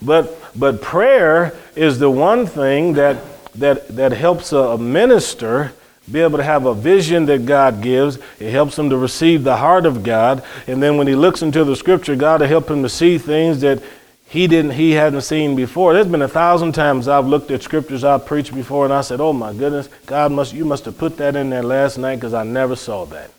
[0.00, 3.18] But but prayer is the one thing that
[3.54, 5.72] that that helps a minister
[6.10, 8.18] be able to have a vision that God gives.
[8.38, 10.42] It helps him to receive the heart of God.
[10.66, 13.60] And then when he looks into the scripture, God will help him to see things
[13.62, 13.82] that
[14.28, 15.94] he didn't he hadn't seen before.
[15.94, 19.20] There's been a thousand times I've looked at scriptures I've preached before and I said,
[19.20, 22.34] Oh my goodness, God must you must have put that in there last night because
[22.34, 23.30] I never saw that.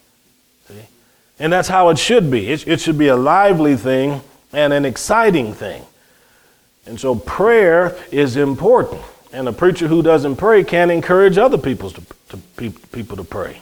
[0.67, 0.86] See?
[1.39, 2.49] And that's how it should be.
[2.49, 4.21] It, it should be a lively thing
[4.53, 5.84] and an exciting thing.
[6.86, 9.01] And so prayer is important.
[9.33, 13.61] And a preacher who doesn't pray can't encourage other people to, to people to pray.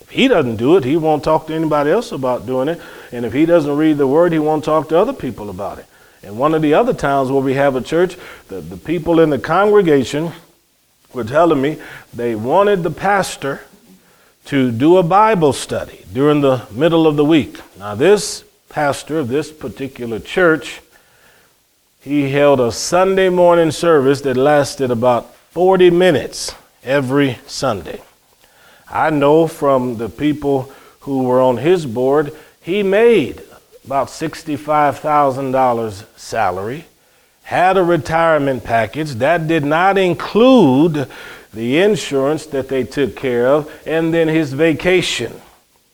[0.00, 2.80] If he doesn't do it, he won't talk to anybody else about doing it.
[3.12, 5.86] And if he doesn't read the word, he won't talk to other people about it.
[6.22, 8.16] And one of the other towns where we have a church,
[8.48, 10.32] the, the people in the congregation
[11.12, 11.78] were telling me
[12.12, 13.62] they wanted the pastor
[14.46, 17.60] to do a Bible study during the middle of the week.
[17.78, 20.80] Now, this pastor of this particular church,
[22.00, 28.00] he held a Sunday morning service that lasted about 40 minutes every Sunday.
[28.88, 33.42] I know from the people who were on his board, he made
[33.84, 36.84] about $65,000 salary,
[37.42, 41.08] had a retirement package that did not include
[41.52, 45.32] the insurance that they took care of, and then his vacation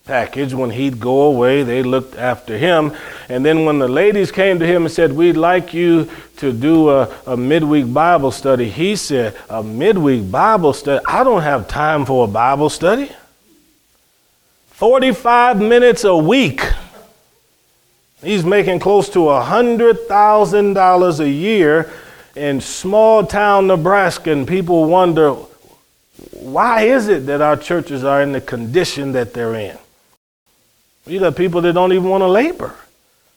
[0.04, 0.52] package.
[0.52, 2.92] When he'd go away, they looked after him.
[3.28, 6.90] And then when the ladies came to him and said, We'd like you to do
[6.90, 11.04] a, a midweek Bible study, he said, A midweek Bible study?
[11.06, 13.10] I don't have time for a Bible study.
[14.72, 16.62] 45 minutes a week.
[18.22, 21.92] He's making close to $100,000 a year
[22.34, 25.36] in small town Nebraska, and people wonder
[26.32, 29.78] why is it that our churches are in the condition that they're in?
[31.06, 32.74] You got people that don't even want to labor.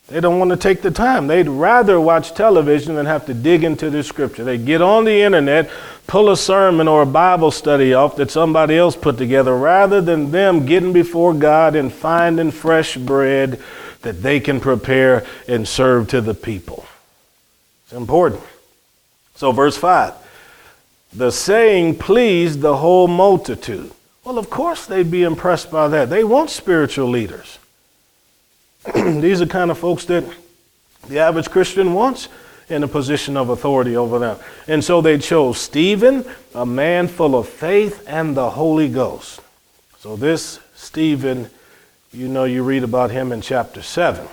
[0.08, 1.28] They don't want to take the time.
[1.28, 4.46] They'd rather watch television than have to dig into the scripture.
[4.46, 5.70] They get on the internet,
[6.08, 10.32] pull a sermon or a Bible study off that somebody else put together, rather than
[10.32, 13.62] them getting before God and finding fresh bread
[14.02, 16.86] that they can prepare and serve to the people.
[17.84, 18.44] It's important.
[19.36, 20.14] So, verse 5
[21.14, 23.92] the saying pleased the whole multitude.
[24.28, 26.10] Well, of course they'd be impressed by that.
[26.10, 27.60] They want spiritual leaders.
[28.94, 30.26] These are kind of folks that
[31.08, 32.28] the average Christian wants
[32.68, 34.38] in a position of authority over them.
[34.68, 39.40] And so they chose Stephen, a man full of faith and the Holy Ghost.
[40.00, 41.50] So this Stephen,
[42.12, 44.28] you know, you read about him in chapter 7.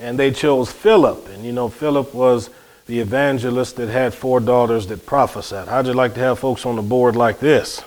[0.00, 2.50] And they chose Philip, and you know, Philip was
[2.86, 5.68] the evangelist that had four daughters that prophesied.
[5.68, 7.84] How'd you like to have folks on the board like this?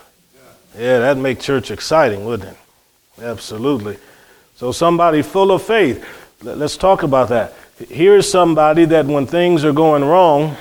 [0.80, 3.22] Yeah, that'd make church exciting, wouldn't it?
[3.22, 3.98] Absolutely.
[4.56, 6.06] So, somebody full of faith.
[6.42, 7.54] Let's talk about that.
[7.90, 10.56] Here's somebody that when things are going wrong,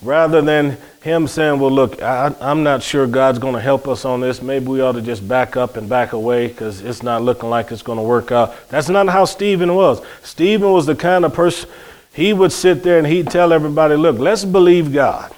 [0.00, 4.04] rather than him saying, Well, look, I, am not sure God's going to help us
[4.04, 4.40] on this.
[4.40, 7.72] Maybe we ought to just back up and back away because it's not looking like
[7.72, 8.68] it's going to work out.
[8.68, 10.00] That's not how Stephen was.
[10.22, 11.68] Stephen was the kind of person
[12.12, 15.34] he would sit there and he'd tell everybody, look, let's believe God.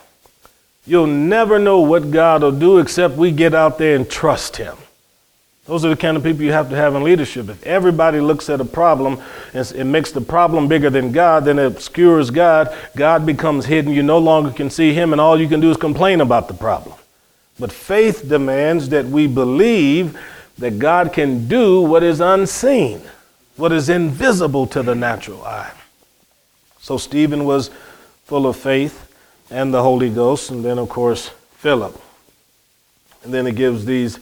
[0.87, 4.77] You'll never know what God will do except we get out there and trust Him.
[5.65, 7.49] Those are the kind of people you have to have in leadership.
[7.49, 9.21] If everybody looks at a problem
[9.53, 12.73] and it makes the problem bigger than God, then it obscures God.
[12.95, 13.93] God becomes hidden.
[13.93, 16.55] You no longer can see Him, and all you can do is complain about the
[16.55, 16.97] problem.
[17.59, 20.17] But faith demands that we believe
[20.59, 23.03] that God can do what is unseen,
[23.57, 25.73] what is invisible to the natural eye.
[26.81, 27.71] So Stephen was
[28.25, 29.06] full of faith
[29.51, 31.29] and the Holy Ghost, and then, of course,
[31.59, 32.01] Philip.
[33.25, 34.19] And then it gives these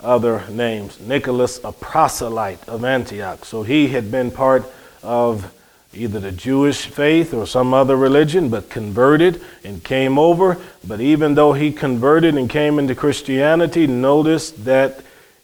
[0.00, 3.44] other names Nicholas, a proselyte of Antioch.
[3.44, 4.64] So he had been part
[5.02, 5.52] of
[5.92, 10.58] either the Jewish faith or some other religion, but converted and came over.
[10.86, 15.00] But even though he converted and came into Christianity, notice that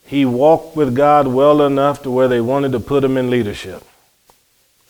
[0.06, 3.82] he walked with God well enough to where they wanted to put him in leadership.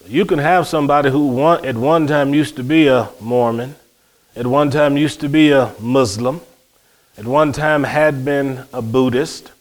[0.07, 3.77] You can have somebody who at one time used to be a Mormon,
[4.37, 6.40] at one time used to be a Muslim,
[7.16, 9.53] at one time had been a Buddhist,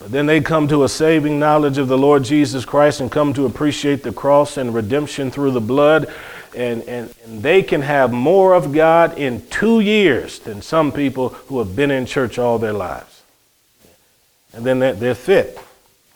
[0.00, 3.34] but then they come to a saving knowledge of the Lord Jesus Christ and come
[3.34, 6.12] to appreciate the cross and redemption through the blood.
[6.56, 11.28] And, and, and they can have more of God in two years than some people
[11.28, 13.22] who have been in church all their lives.
[14.54, 15.58] And then they're, they're fit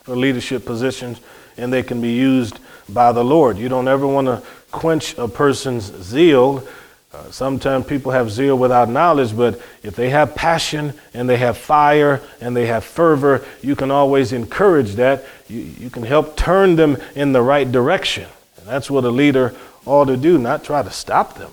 [0.01, 1.21] for leadership positions
[1.55, 3.57] and they can be used by the Lord.
[3.57, 6.67] You don't ever want to quench a person's zeal.
[7.15, 11.57] Uh, sometimes people have zeal without knowledge, but if they have passion and they have
[11.57, 15.23] fire and they have fervor, you can always encourage that.
[15.47, 18.27] You, you can help turn them in the right direction.
[18.57, 19.55] And that's what a leader
[19.85, 21.51] ought to do, not try to stop them.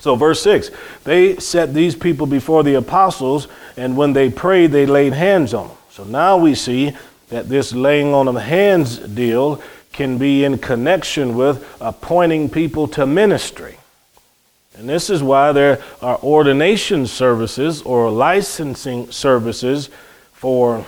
[0.00, 0.70] So, verse 6
[1.04, 3.46] they set these people before the apostles,
[3.76, 5.76] and when they prayed, they laid hands on them.
[5.90, 6.96] So now we see
[7.28, 9.62] that this laying on of hands deal
[9.92, 13.78] can be in connection with appointing people to ministry.
[14.76, 19.88] And this is why there are ordination services or licensing services
[20.32, 20.84] for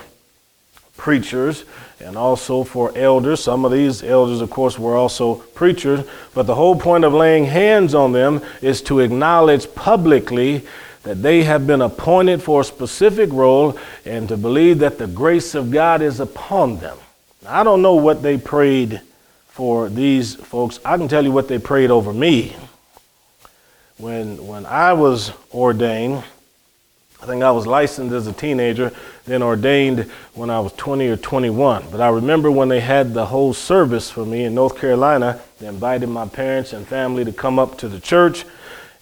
[0.97, 1.63] preachers
[1.99, 3.39] and also for elders.
[3.39, 6.05] Some of these elders, of course, were also preachers.
[6.33, 10.65] But the whole point of laying hands on them is to acknowledge publicly
[11.03, 15.55] that they have been appointed for a specific role and to believe that the grace
[15.55, 16.97] of God is upon them.
[17.47, 18.99] I don't know what they prayed
[19.47, 20.79] for these folks.
[20.83, 22.55] I can tell you what they prayed over me.
[23.97, 26.23] When, when I was ordained,
[27.21, 28.91] I think I was licensed as a teenager,
[29.25, 30.01] then ordained
[30.35, 31.85] when I was 20 or 21.
[31.89, 35.65] But I remember when they had the whole service for me in North Carolina, they
[35.65, 38.45] invited my parents and family to come up to the church,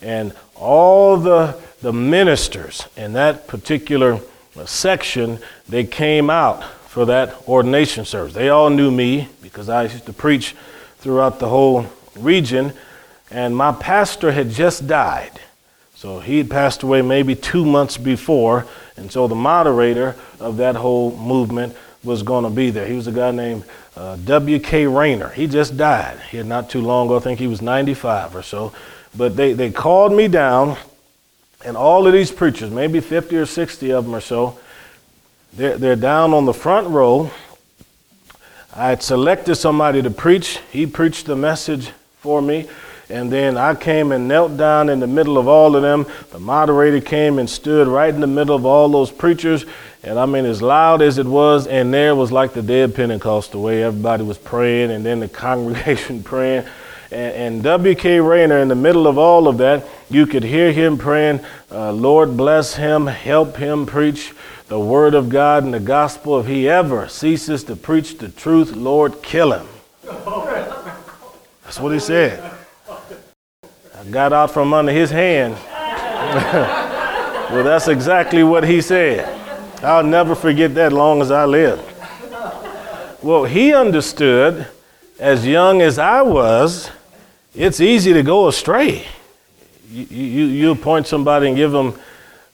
[0.01, 4.21] and all the, the ministers in that particular
[4.65, 8.33] section, they came out for that ordination service.
[8.33, 10.55] They all knew me because I used to preach
[10.99, 11.85] throughout the whole
[12.15, 12.71] region,
[13.31, 15.39] and my pastor had just died.
[15.95, 18.67] So he had passed away maybe two months before,
[18.97, 22.85] and so the moderator of that whole movement was going to be there.
[22.85, 23.63] He was a guy named
[23.95, 24.87] uh, W.K.
[24.87, 25.29] Rayner.
[25.29, 26.19] He just died.
[26.29, 27.17] He had not too long ago.
[27.17, 28.73] I think he was 95 or so.
[29.17, 30.77] But they, they called me down,
[31.63, 34.59] and all of these preachers, maybe 50 or 60 of them or so,
[35.53, 37.31] they're, they're down on the front row.
[38.75, 40.59] I had selected somebody to preach.
[40.71, 42.67] He preached the message for me.
[43.09, 46.07] And then I came and knelt down in the middle of all of them.
[46.31, 49.65] The moderator came and stood right in the middle of all those preachers.
[50.01, 53.51] And I mean, as loud as it was, and there was like the dead Pentecost,
[53.51, 56.65] the way everybody was praying, and then the congregation praying.
[57.11, 58.19] And, and W.K.
[58.19, 61.41] Rayner, in the middle of all of that, you could hear him praying,
[61.71, 64.33] uh, Lord bless him, help him preach
[64.67, 66.39] the word of God and the gospel.
[66.39, 69.67] If he ever ceases to preach the truth, Lord, kill him.
[71.63, 72.54] That's what he said
[74.11, 75.53] got out from under his hand.
[77.51, 79.31] well, that's exactly what he said.
[79.83, 81.79] I'll never forget that long as I live.
[83.21, 84.67] Well, he understood,
[85.19, 86.91] as young as I was,
[87.55, 89.05] it's easy to go astray.
[89.89, 91.97] You, you, you appoint somebody and give them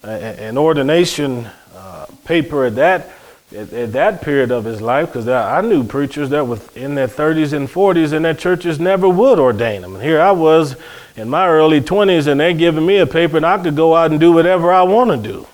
[0.04, 3.10] a, an ordination uh, paper at that
[3.56, 7.08] at, at, that period of his life, because I knew preachers that were in their
[7.08, 9.96] 30s and 40s, and their churches never would ordain them.
[9.96, 10.76] And here I was
[11.16, 14.12] in my early 20s, and they're giving me a paper, and I could go out
[14.12, 15.48] and do whatever I want to do.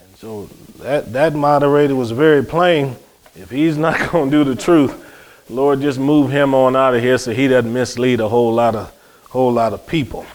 [0.00, 0.48] And so
[0.80, 2.96] that, that moderator was very plain.
[3.34, 5.04] If he's not going to do the truth,
[5.48, 8.74] Lord, just move him on out of here so he doesn't mislead a whole lot
[8.74, 8.92] of,
[9.30, 10.26] whole lot of people.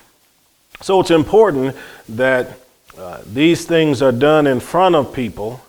[0.81, 1.75] So it's important
[2.09, 2.57] that
[2.97, 5.61] uh, these things are done in front of people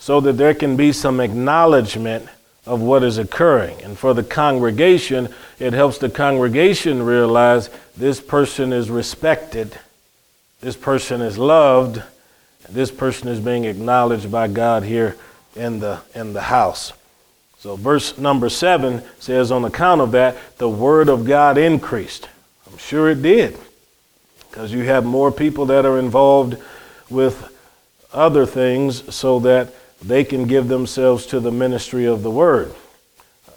[0.00, 2.26] so that there can be some acknowledgement
[2.66, 3.80] of what is occurring.
[3.82, 5.28] And for the congregation,
[5.58, 9.78] it helps the congregation realize this person is respected,
[10.60, 12.02] this person is loved,
[12.68, 15.16] this person is being acknowledged by God here
[15.54, 16.94] in the, in the house.
[17.58, 22.26] So, verse number seven says, On account of that, the word of God increased.
[22.70, 23.58] I'm sure it did,
[24.50, 26.56] because you have more people that are involved
[27.10, 27.54] with
[28.14, 32.74] other things so that they can give themselves to the ministry of the word.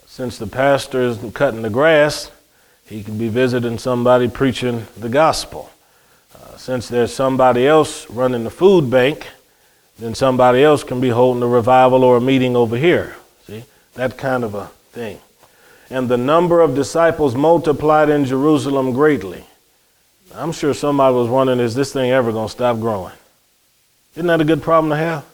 [0.06, 2.32] Since the pastor is cutting the grass,
[2.86, 5.72] he can be visiting somebody preaching the gospel.
[6.36, 9.28] Uh, since there's somebody else running the food bank,
[9.98, 13.16] then somebody else can be holding a revival or a meeting over here.
[13.48, 13.64] See,
[13.96, 15.20] that kind of a thing.
[15.89, 19.46] And the number of disciples multiplied in Jerusalem greatly.
[20.36, 23.14] I'm sure somebody was wondering, is this thing ever going to stop growing?
[24.16, 25.26] Isn't that a good problem to have?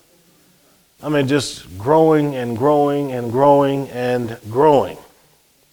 [1.02, 4.98] I mean, just growing and growing and growing and growing.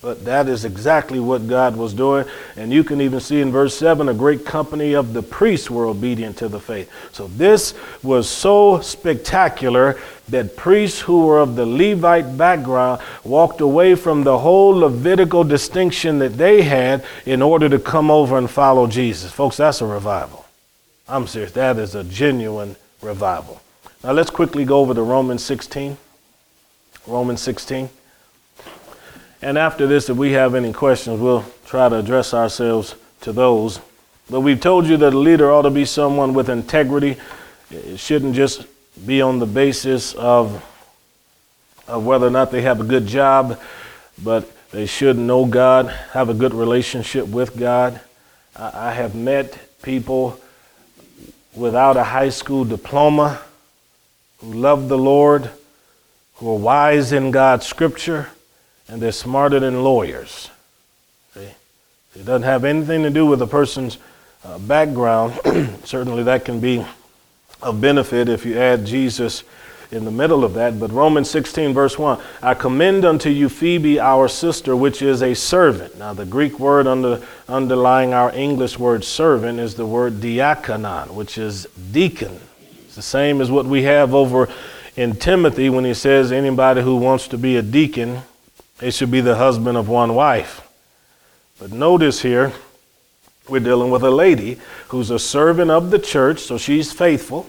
[0.03, 2.27] But that is exactly what God was doing.
[2.57, 5.87] And you can even see in verse 7 a great company of the priests were
[5.87, 6.93] obedient to the faith.
[7.13, 7.75] So this
[8.05, 9.99] was so spectacular
[10.29, 16.21] that priests who were of the Levite background walked away from the whole Levitical distinction
[16.21, 19.33] that they had in order to come over and follow Jesus.
[19.33, 20.47] Folks, that's a revival.
[21.09, 21.53] I'm serious.
[21.53, 23.61] That is a genuine revival.
[24.07, 25.97] Now let's quickly go over to Romans 16.
[27.09, 27.89] Romans 16.
[29.43, 33.81] And after this, if we have any questions, we'll try to address ourselves to those.
[34.31, 37.17] But we've told you that a leader ought to be someone with integrity.
[37.73, 38.67] It shouldn't just
[39.05, 40.65] be on the basis of,
[41.89, 43.61] of whether or not they have a good job,
[44.23, 48.01] but they should know God, have a good relationship with God.
[48.55, 50.39] I, I have met people
[51.57, 53.41] without a high school diploma
[54.47, 55.51] who love the Lord,
[56.37, 58.29] who are wise in God's scripture,
[58.89, 60.51] and they're smarter than lawyers.
[61.35, 61.49] See?
[62.15, 63.99] It doesn't have anything to do with a person's
[64.45, 65.35] uh, background.
[65.85, 66.87] Certainly, that can be
[67.61, 69.43] of benefit if you add Jesus
[69.91, 73.99] in the middle of that, but Romans 16, verse 1 I commend unto you Phoebe,
[73.99, 75.99] our sister, which is a servant.
[75.99, 81.37] Now, the Greek word under, underlying our English word servant is the word diakonon, which
[81.37, 82.39] is deacon.
[82.97, 84.49] The same as what we have over
[84.97, 88.23] in Timothy when he says anybody who wants to be a deacon,
[88.79, 90.67] they should be the husband of one wife.
[91.59, 92.55] But notice here,
[93.51, 97.47] we're dealing with a lady who's a servant of the church, so she's faithful.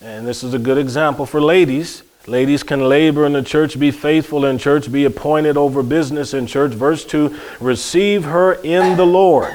[0.00, 2.02] And this is a good example for ladies.
[2.26, 6.46] Ladies can labor in the church, be faithful in church, be appointed over business in
[6.46, 6.72] church.
[6.72, 9.54] Verse 2 Receive her in the Lord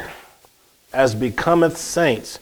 [0.93, 2.37] as becometh saints.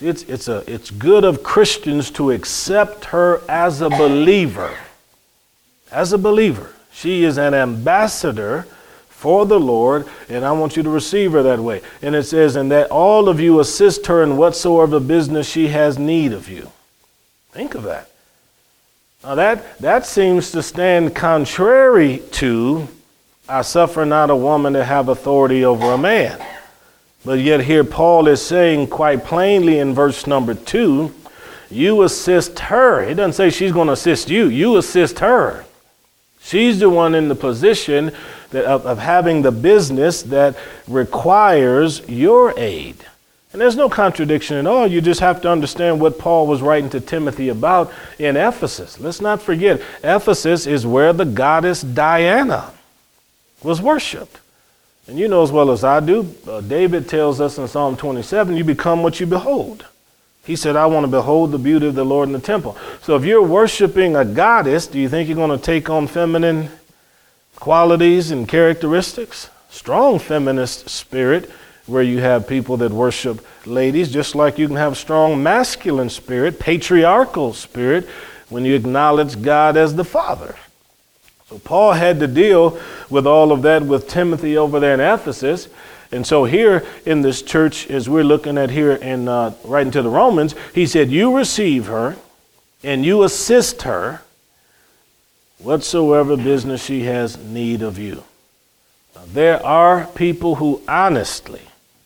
[0.00, 4.76] It's, it's, a, it's good of Christians to accept her as a believer.
[5.92, 6.74] As a believer.
[6.92, 8.66] She is an ambassador
[9.08, 11.82] for the Lord, and I want you to receive her that way.
[12.00, 15.98] And it says, and that all of you assist her in whatsoever business she has
[15.98, 16.70] need of you.
[17.52, 18.10] Think of that.
[19.22, 22.88] Now that, that seems to stand contrary to,
[23.46, 26.40] I suffer not a woman to have authority over a man.
[27.24, 31.14] But yet here Paul is saying quite plainly in verse number two,
[31.70, 33.06] you assist her.
[33.06, 34.48] He doesn't say she's going to assist you.
[34.48, 35.64] You assist her.
[36.42, 38.12] She's the one in the position
[38.50, 40.56] that, of, of having the business that
[40.88, 42.96] requires your aid.
[43.52, 44.86] And there's no contradiction at all.
[44.86, 48.98] You just have to understand what Paul was writing to Timothy about in Ephesus.
[48.98, 52.72] Let's not forget, Ephesus is where the goddess Diana
[53.62, 54.38] was worshiped.
[55.06, 58.56] And you know as well as I do, uh, David tells us in Psalm 27
[58.56, 59.86] you become what you behold.
[60.44, 62.76] He said, I want to behold the beauty of the Lord in the temple.
[63.02, 66.70] So if you're worshiping a goddess, do you think you're going to take on feminine
[67.60, 69.50] qualities and characteristics.
[69.68, 71.48] Strong feminist spirit,
[71.86, 76.58] where you have people that worship ladies, just like you can have strong masculine spirit,
[76.58, 78.08] patriarchal spirit,
[78.48, 80.56] when you acknowledge God as the Father.
[81.50, 82.80] So Paul had to deal
[83.10, 85.68] with all of that with Timothy over there in Ephesus.
[86.12, 90.08] And so here in this church, as we're looking at here in uh, into the
[90.08, 92.16] Romans, he said, "You receive her,
[92.84, 94.22] and you assist her,
[95.58, 98.22] whatsoever business she has need of you.
[99.14, 101.62] Now, there are people who honestly,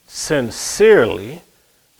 [0.07, 1.41] sincerely,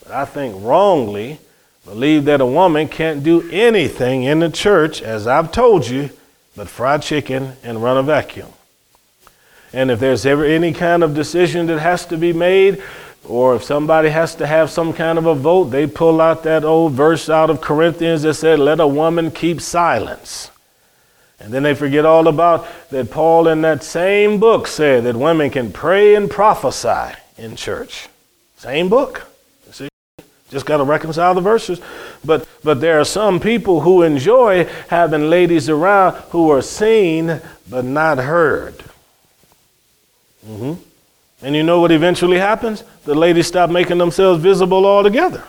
[0.04, 1.40] but I think wrongly,
[1.86, 6.10] believe that a woman can't do anything in the church, as I've told you,
[6.56, 8.52] but fried chicken and run a vacuum.
[9.74, 12.82] And if there's ever any kind of decision that has to be made,
[13.28, 16.64] or if somebody has to have some kind of a vote, they pull out that
[16.64, 20.52] old verse out of Corinthians that said, Let a woman keep silence.
[21.40, 25.50] And then they forget all about that Paul in that same book said that women
[25.50, 28.08] can pray and prophesy in church.
[28.58, 29.28] Same book.
[30.52, 31.82] Just got to reconcile the verses.
[32.24, 37.86] But but there are some people who enjoy having ladies around who are seen but
[37.86, 38.76] not heard.
[40.48, 40.74] Mm-hmm.
[41.42, 42.84] And you know what eventually happens?
[43.06, 45.44] The ladies stop making themselves visible altogether.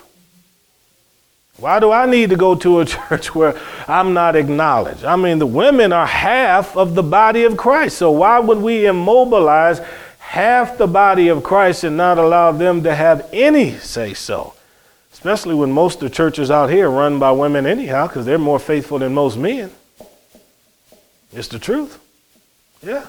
[1.57, 5.05] Why do I need to go to a church where I'm not acknowledged?
[5.05, 7.97] I mean, the women are half of the body of Christ.
[7.97, 9.79] So why would we immobilize
[10.19, 14.53] half the body of Christ and not allow them to have any say so?
[15.17, 18.37] Especially when most of the churches out here are run by women anyhow, because they're
[18.37, 19.71] more faithful than most men.
[21.33, 21.99] It's the truth.
[22.83, 23.07] Yeah.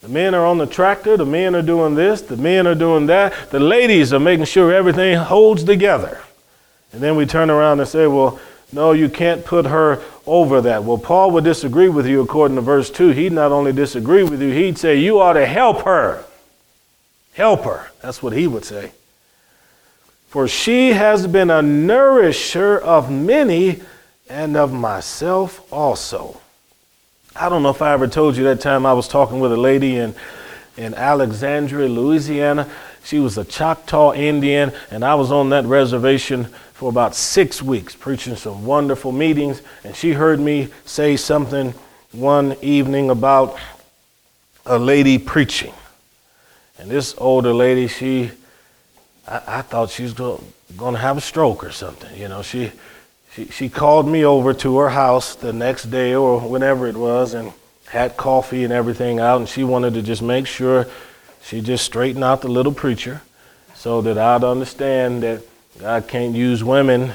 [0.00, 3.06] The men are on the tractor, the men are doing this, the men are doing
[3.06, 3.50] that.
[3.50, 6.20] The ladies are making sure everything holds together.
[6.92, 8.40] And then we turn around and say, well,
[8.72, 10.82] no, you can't put her over that.
[10.82, 13.10] Well, Paul would disagree with you according to verse 2.
[13.10, 16.24] He'd not only disagree with you, he'd say, you ought to help her.
[17.34, 17.92] Help her.
[18.02, 18.90] That's what he would say.
[20.34, 23.80] For she has been a nourisher of many
[24.28, 26.40] and of myself also.
[27.36, 29.56] I don't know if I ever told you that time I was talking with a
[29.56, 30.12] lady in,
[30.76, 32.68] in Alexandria, Louisiana.
[33.04, 37.94] She was a Choctaw Indian, and I was on that reservation for about six weeks,
[37.94, 39.62] preaching some wonderful meetings.
[39.84, 41.74] And she heard me say something
[42.10, 43.56] one evening about
[44.66, 45.74] a lady preaching.
[46.76, 48.32] And this older lady, she,
[49.26, 50.40] I, I thought she was going
[50.78, 52.18] to have a stroke or something.
[52.18, 52.72] You know, she,
[53.32, 57.34] she, she called me over to her house the next day or whenever it was
[57.34, 57.52] and
[57.86, 59.38] had coffee and everything out.
[59.38, 60.86] And she wanted to just make sure
[61.42, 63.22] she just straightened out the little preacher
[63.74, 65.42] so that I'd understand that
[65.78, 67.12] God can't use women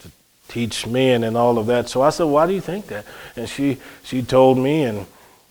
[0.00, 0.10] to
[0.48, 1.88] teach men and all of that.
[1.88, 3.06] So I said, why do you think that?
[3.36, 5.06] And she, she told me, and,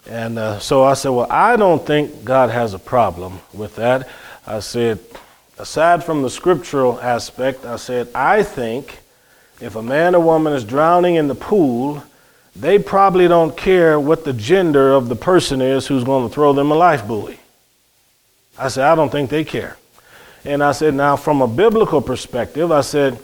[0.08, 4.08] and uh, so I said, well, I don't think God has a problem with that.
[4.46, 5.00] I said,
[5.58, 9.00] aside from the scriptural aspect, I said, I think
[9.64, 12.04] If a man or woman is drowning in the pool,
[12.54, 16.54] they probably don't care what the gender of the person is who's going to throw
[16.54, 17.40] them a life buoy.
[18.58, 19.78] I said, I don't think they care.
[20.44, 23.18] And I said, now from a biblical perspective, I said,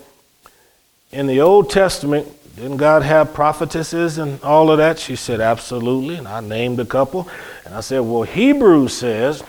[1.12, 2.26] in the Old Testament,
[2.56, 4.98] didn't God have prophetesses and all of that?
[4.98, 6.16] She said, absolutely.
[6.16, 7.28] And I named a couple.
[7.66, 9.42] And I said, well, Hebrews says,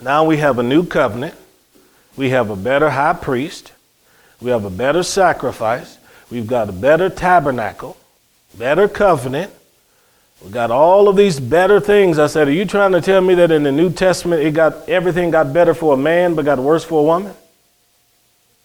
[0.00, 1.34] now we have a new covenant.
[2.16, 3.72] We have a better high priest.
[4.40, 5.98] We have a better sacrifice.
[6.30, 7.96] We've got a better tabernacle,
[8.56, 9.52] better covenant.
[10.44, 12.18] We got all of these better things.
[12.18, 14.88] I said, Are you trying to tell me that in the New Testament it got
[14.88, 17.34] everything got better for a man but got worse for a woman?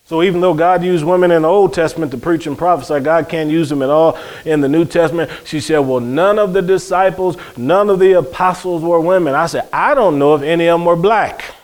[0.05, 3.29] So even though God used women in the Old Testament to preach and prophesy, God
[3.29, 5.31] can't use them at all in the New Testament.
[5.45, 9.35] She said, Well, none of the disciples, none of the apostles were women.
[9.35, 11.55] I said, I don't know if any of them were black.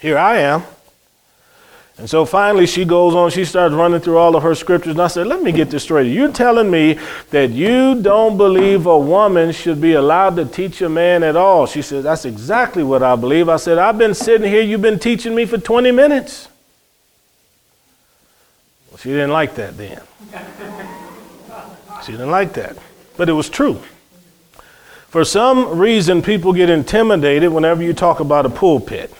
[0.00, 0.62] Here I am.
[1.98, 4.92] And so finally she goes on, she starts running through all of her scriptures.
[4.92, 6.12] And I said, Let me get this straight.
[6.12, 6.96] You're telling me
[7.30, 11.66] that you don't believe a woman should be allowed to teach a man at all.
[11.66, 13.48] She said, That's exactly what I believe.
[13.48, 16.48] I said, I've been sitting here, you've been teaching me for 20 minutes.
[18.90, 20.00] Well, she didn't like that then.
[22.06, 22.76] She didn't like that.
[23.16, 23.82] But it was true.
[25.08, 29.12] For some reason, people get intimidated whenever you talk about a pulpit.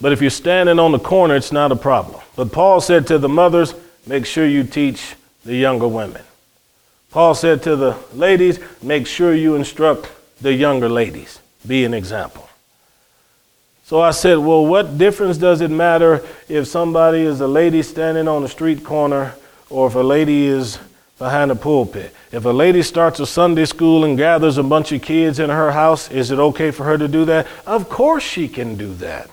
[0.00, 2.20] But if you're standing on the corner, it's not a problem.
[2.36, 3.74] But Paul said to the mothers,
[4.06, 6.22] make sure you teach the younger women.
[7.10, 11.40] Paul said to the ladies, make sure you instruct the younger ladies.
[11.66, 12.48] Be an example.
[13.84, 18.28] So I said, well, what difference does it matter if somebody is a lady standing
[18.28, 19.34] on the street corner
[19.68, 20.78] or if a lady is
[21.18, 22.14] behind a pulpit?
[22.30, 25.72] If a lady starts a Sunday school and gathers a bunch of kids in her
[25.72, 27.48] house, is it okay for her to do that?
[27.66, 29.28] Of course she can do that.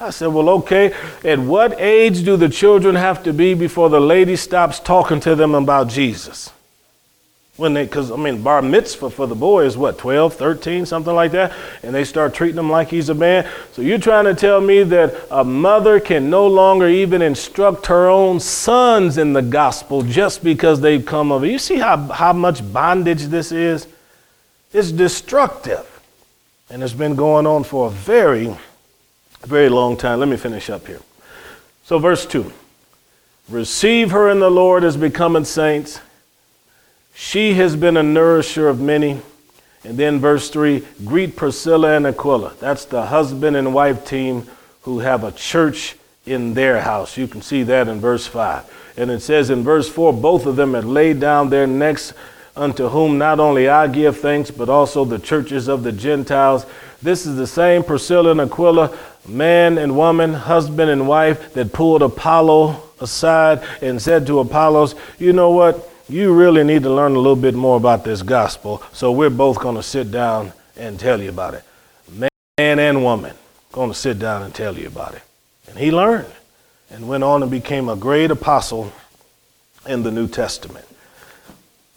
[0.00, 0.92] I said, Well, okay,
[1.24, 5.34] at what age do the children have to be before the lady stops talking to
[5.34, 6.50] them about Jesus?
[7.56, 11.14] When they, because I mean, bar mitzvah for the boy is what, 12, 13, something
[11.14, 11.52] like that?
[11.84, 13.48] And they start treating him like he's a man.
[13.70, 18.08] So you're trying to tell me that a mother can no longer even instruct her
[18.08, 21.44] own sons in the gospel just because they've come it.
[21.44, 23.86] You see how, how much bondage this is?
[24.72, 25.88] It's destructive.
[26.70, 28.52] And it's been going on for a very
[29.44, 30.20] a very long time.
[30.20, 31.00] Let me finish up here.
[31.84, 32.52] So, verse 2
[33.48, 36.00] Receive her in the Lord as becoming saints.
[37.14, 39.20] She has been a nourisher of many.
[39.84, 42.54] And then, verse 3 Greet Priscilla and Aquila.
[42.58, 44.48] That's the husband and wife team
[44.82, 47.18] who have a church in their house.
[47.18, 48.94] You can see that in verse 5.
[48.96, 52.14] And it says in verse 4 both of them had laid down their necks
[52.56, 56.64] unto whom not only I give thanks, but also the churches of the Gentiles.
[57.02, 62.02] This is the same Priscilla and Aquila man and woman, husband and wife, that pulled
[62.02, 65.90] Apollo aside and said to Apollos, You know what?
[66.08, 68.82] You really need to learn a little bit more about this gospel.
[68.92, 71.64] So we're both going to sit down and tell you about it.
[72.58, 73.34] Man and woman
[73.72, 75.22] going to sit down and tell you about it.
[75.68, 76.32] And he learned
[76.90, 78.92] and went on and became a great apostle
[79.86, 80.86] in the New Testament.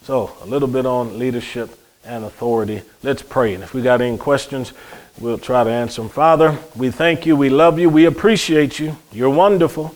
[0.04, 2.82] So, a little bit on leadership and authority.
[3.04, 3.54] Let's pray.
[3.54, 4.74] And if we got any questions,
[5.20, 6.10] We'll try to answer them.
[6.10, 7.36] Father, we thank you.
[7.36, 7.90] We love you.
[7.90, 8.98] We appreciate you.
[9.12, 9.96] You're wonderful.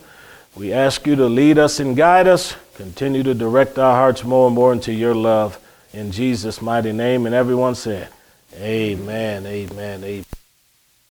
[0.56, 2.56] We ask you to lead us and guide us.
[2.74, 5.58] Continue to direct our hearts more and more into your love.
[5.92, 7.26] In Jesus' mighty name.
[7.26, 8.08] And everyone said,
[8.56, 10.24] Amen, amen, amen.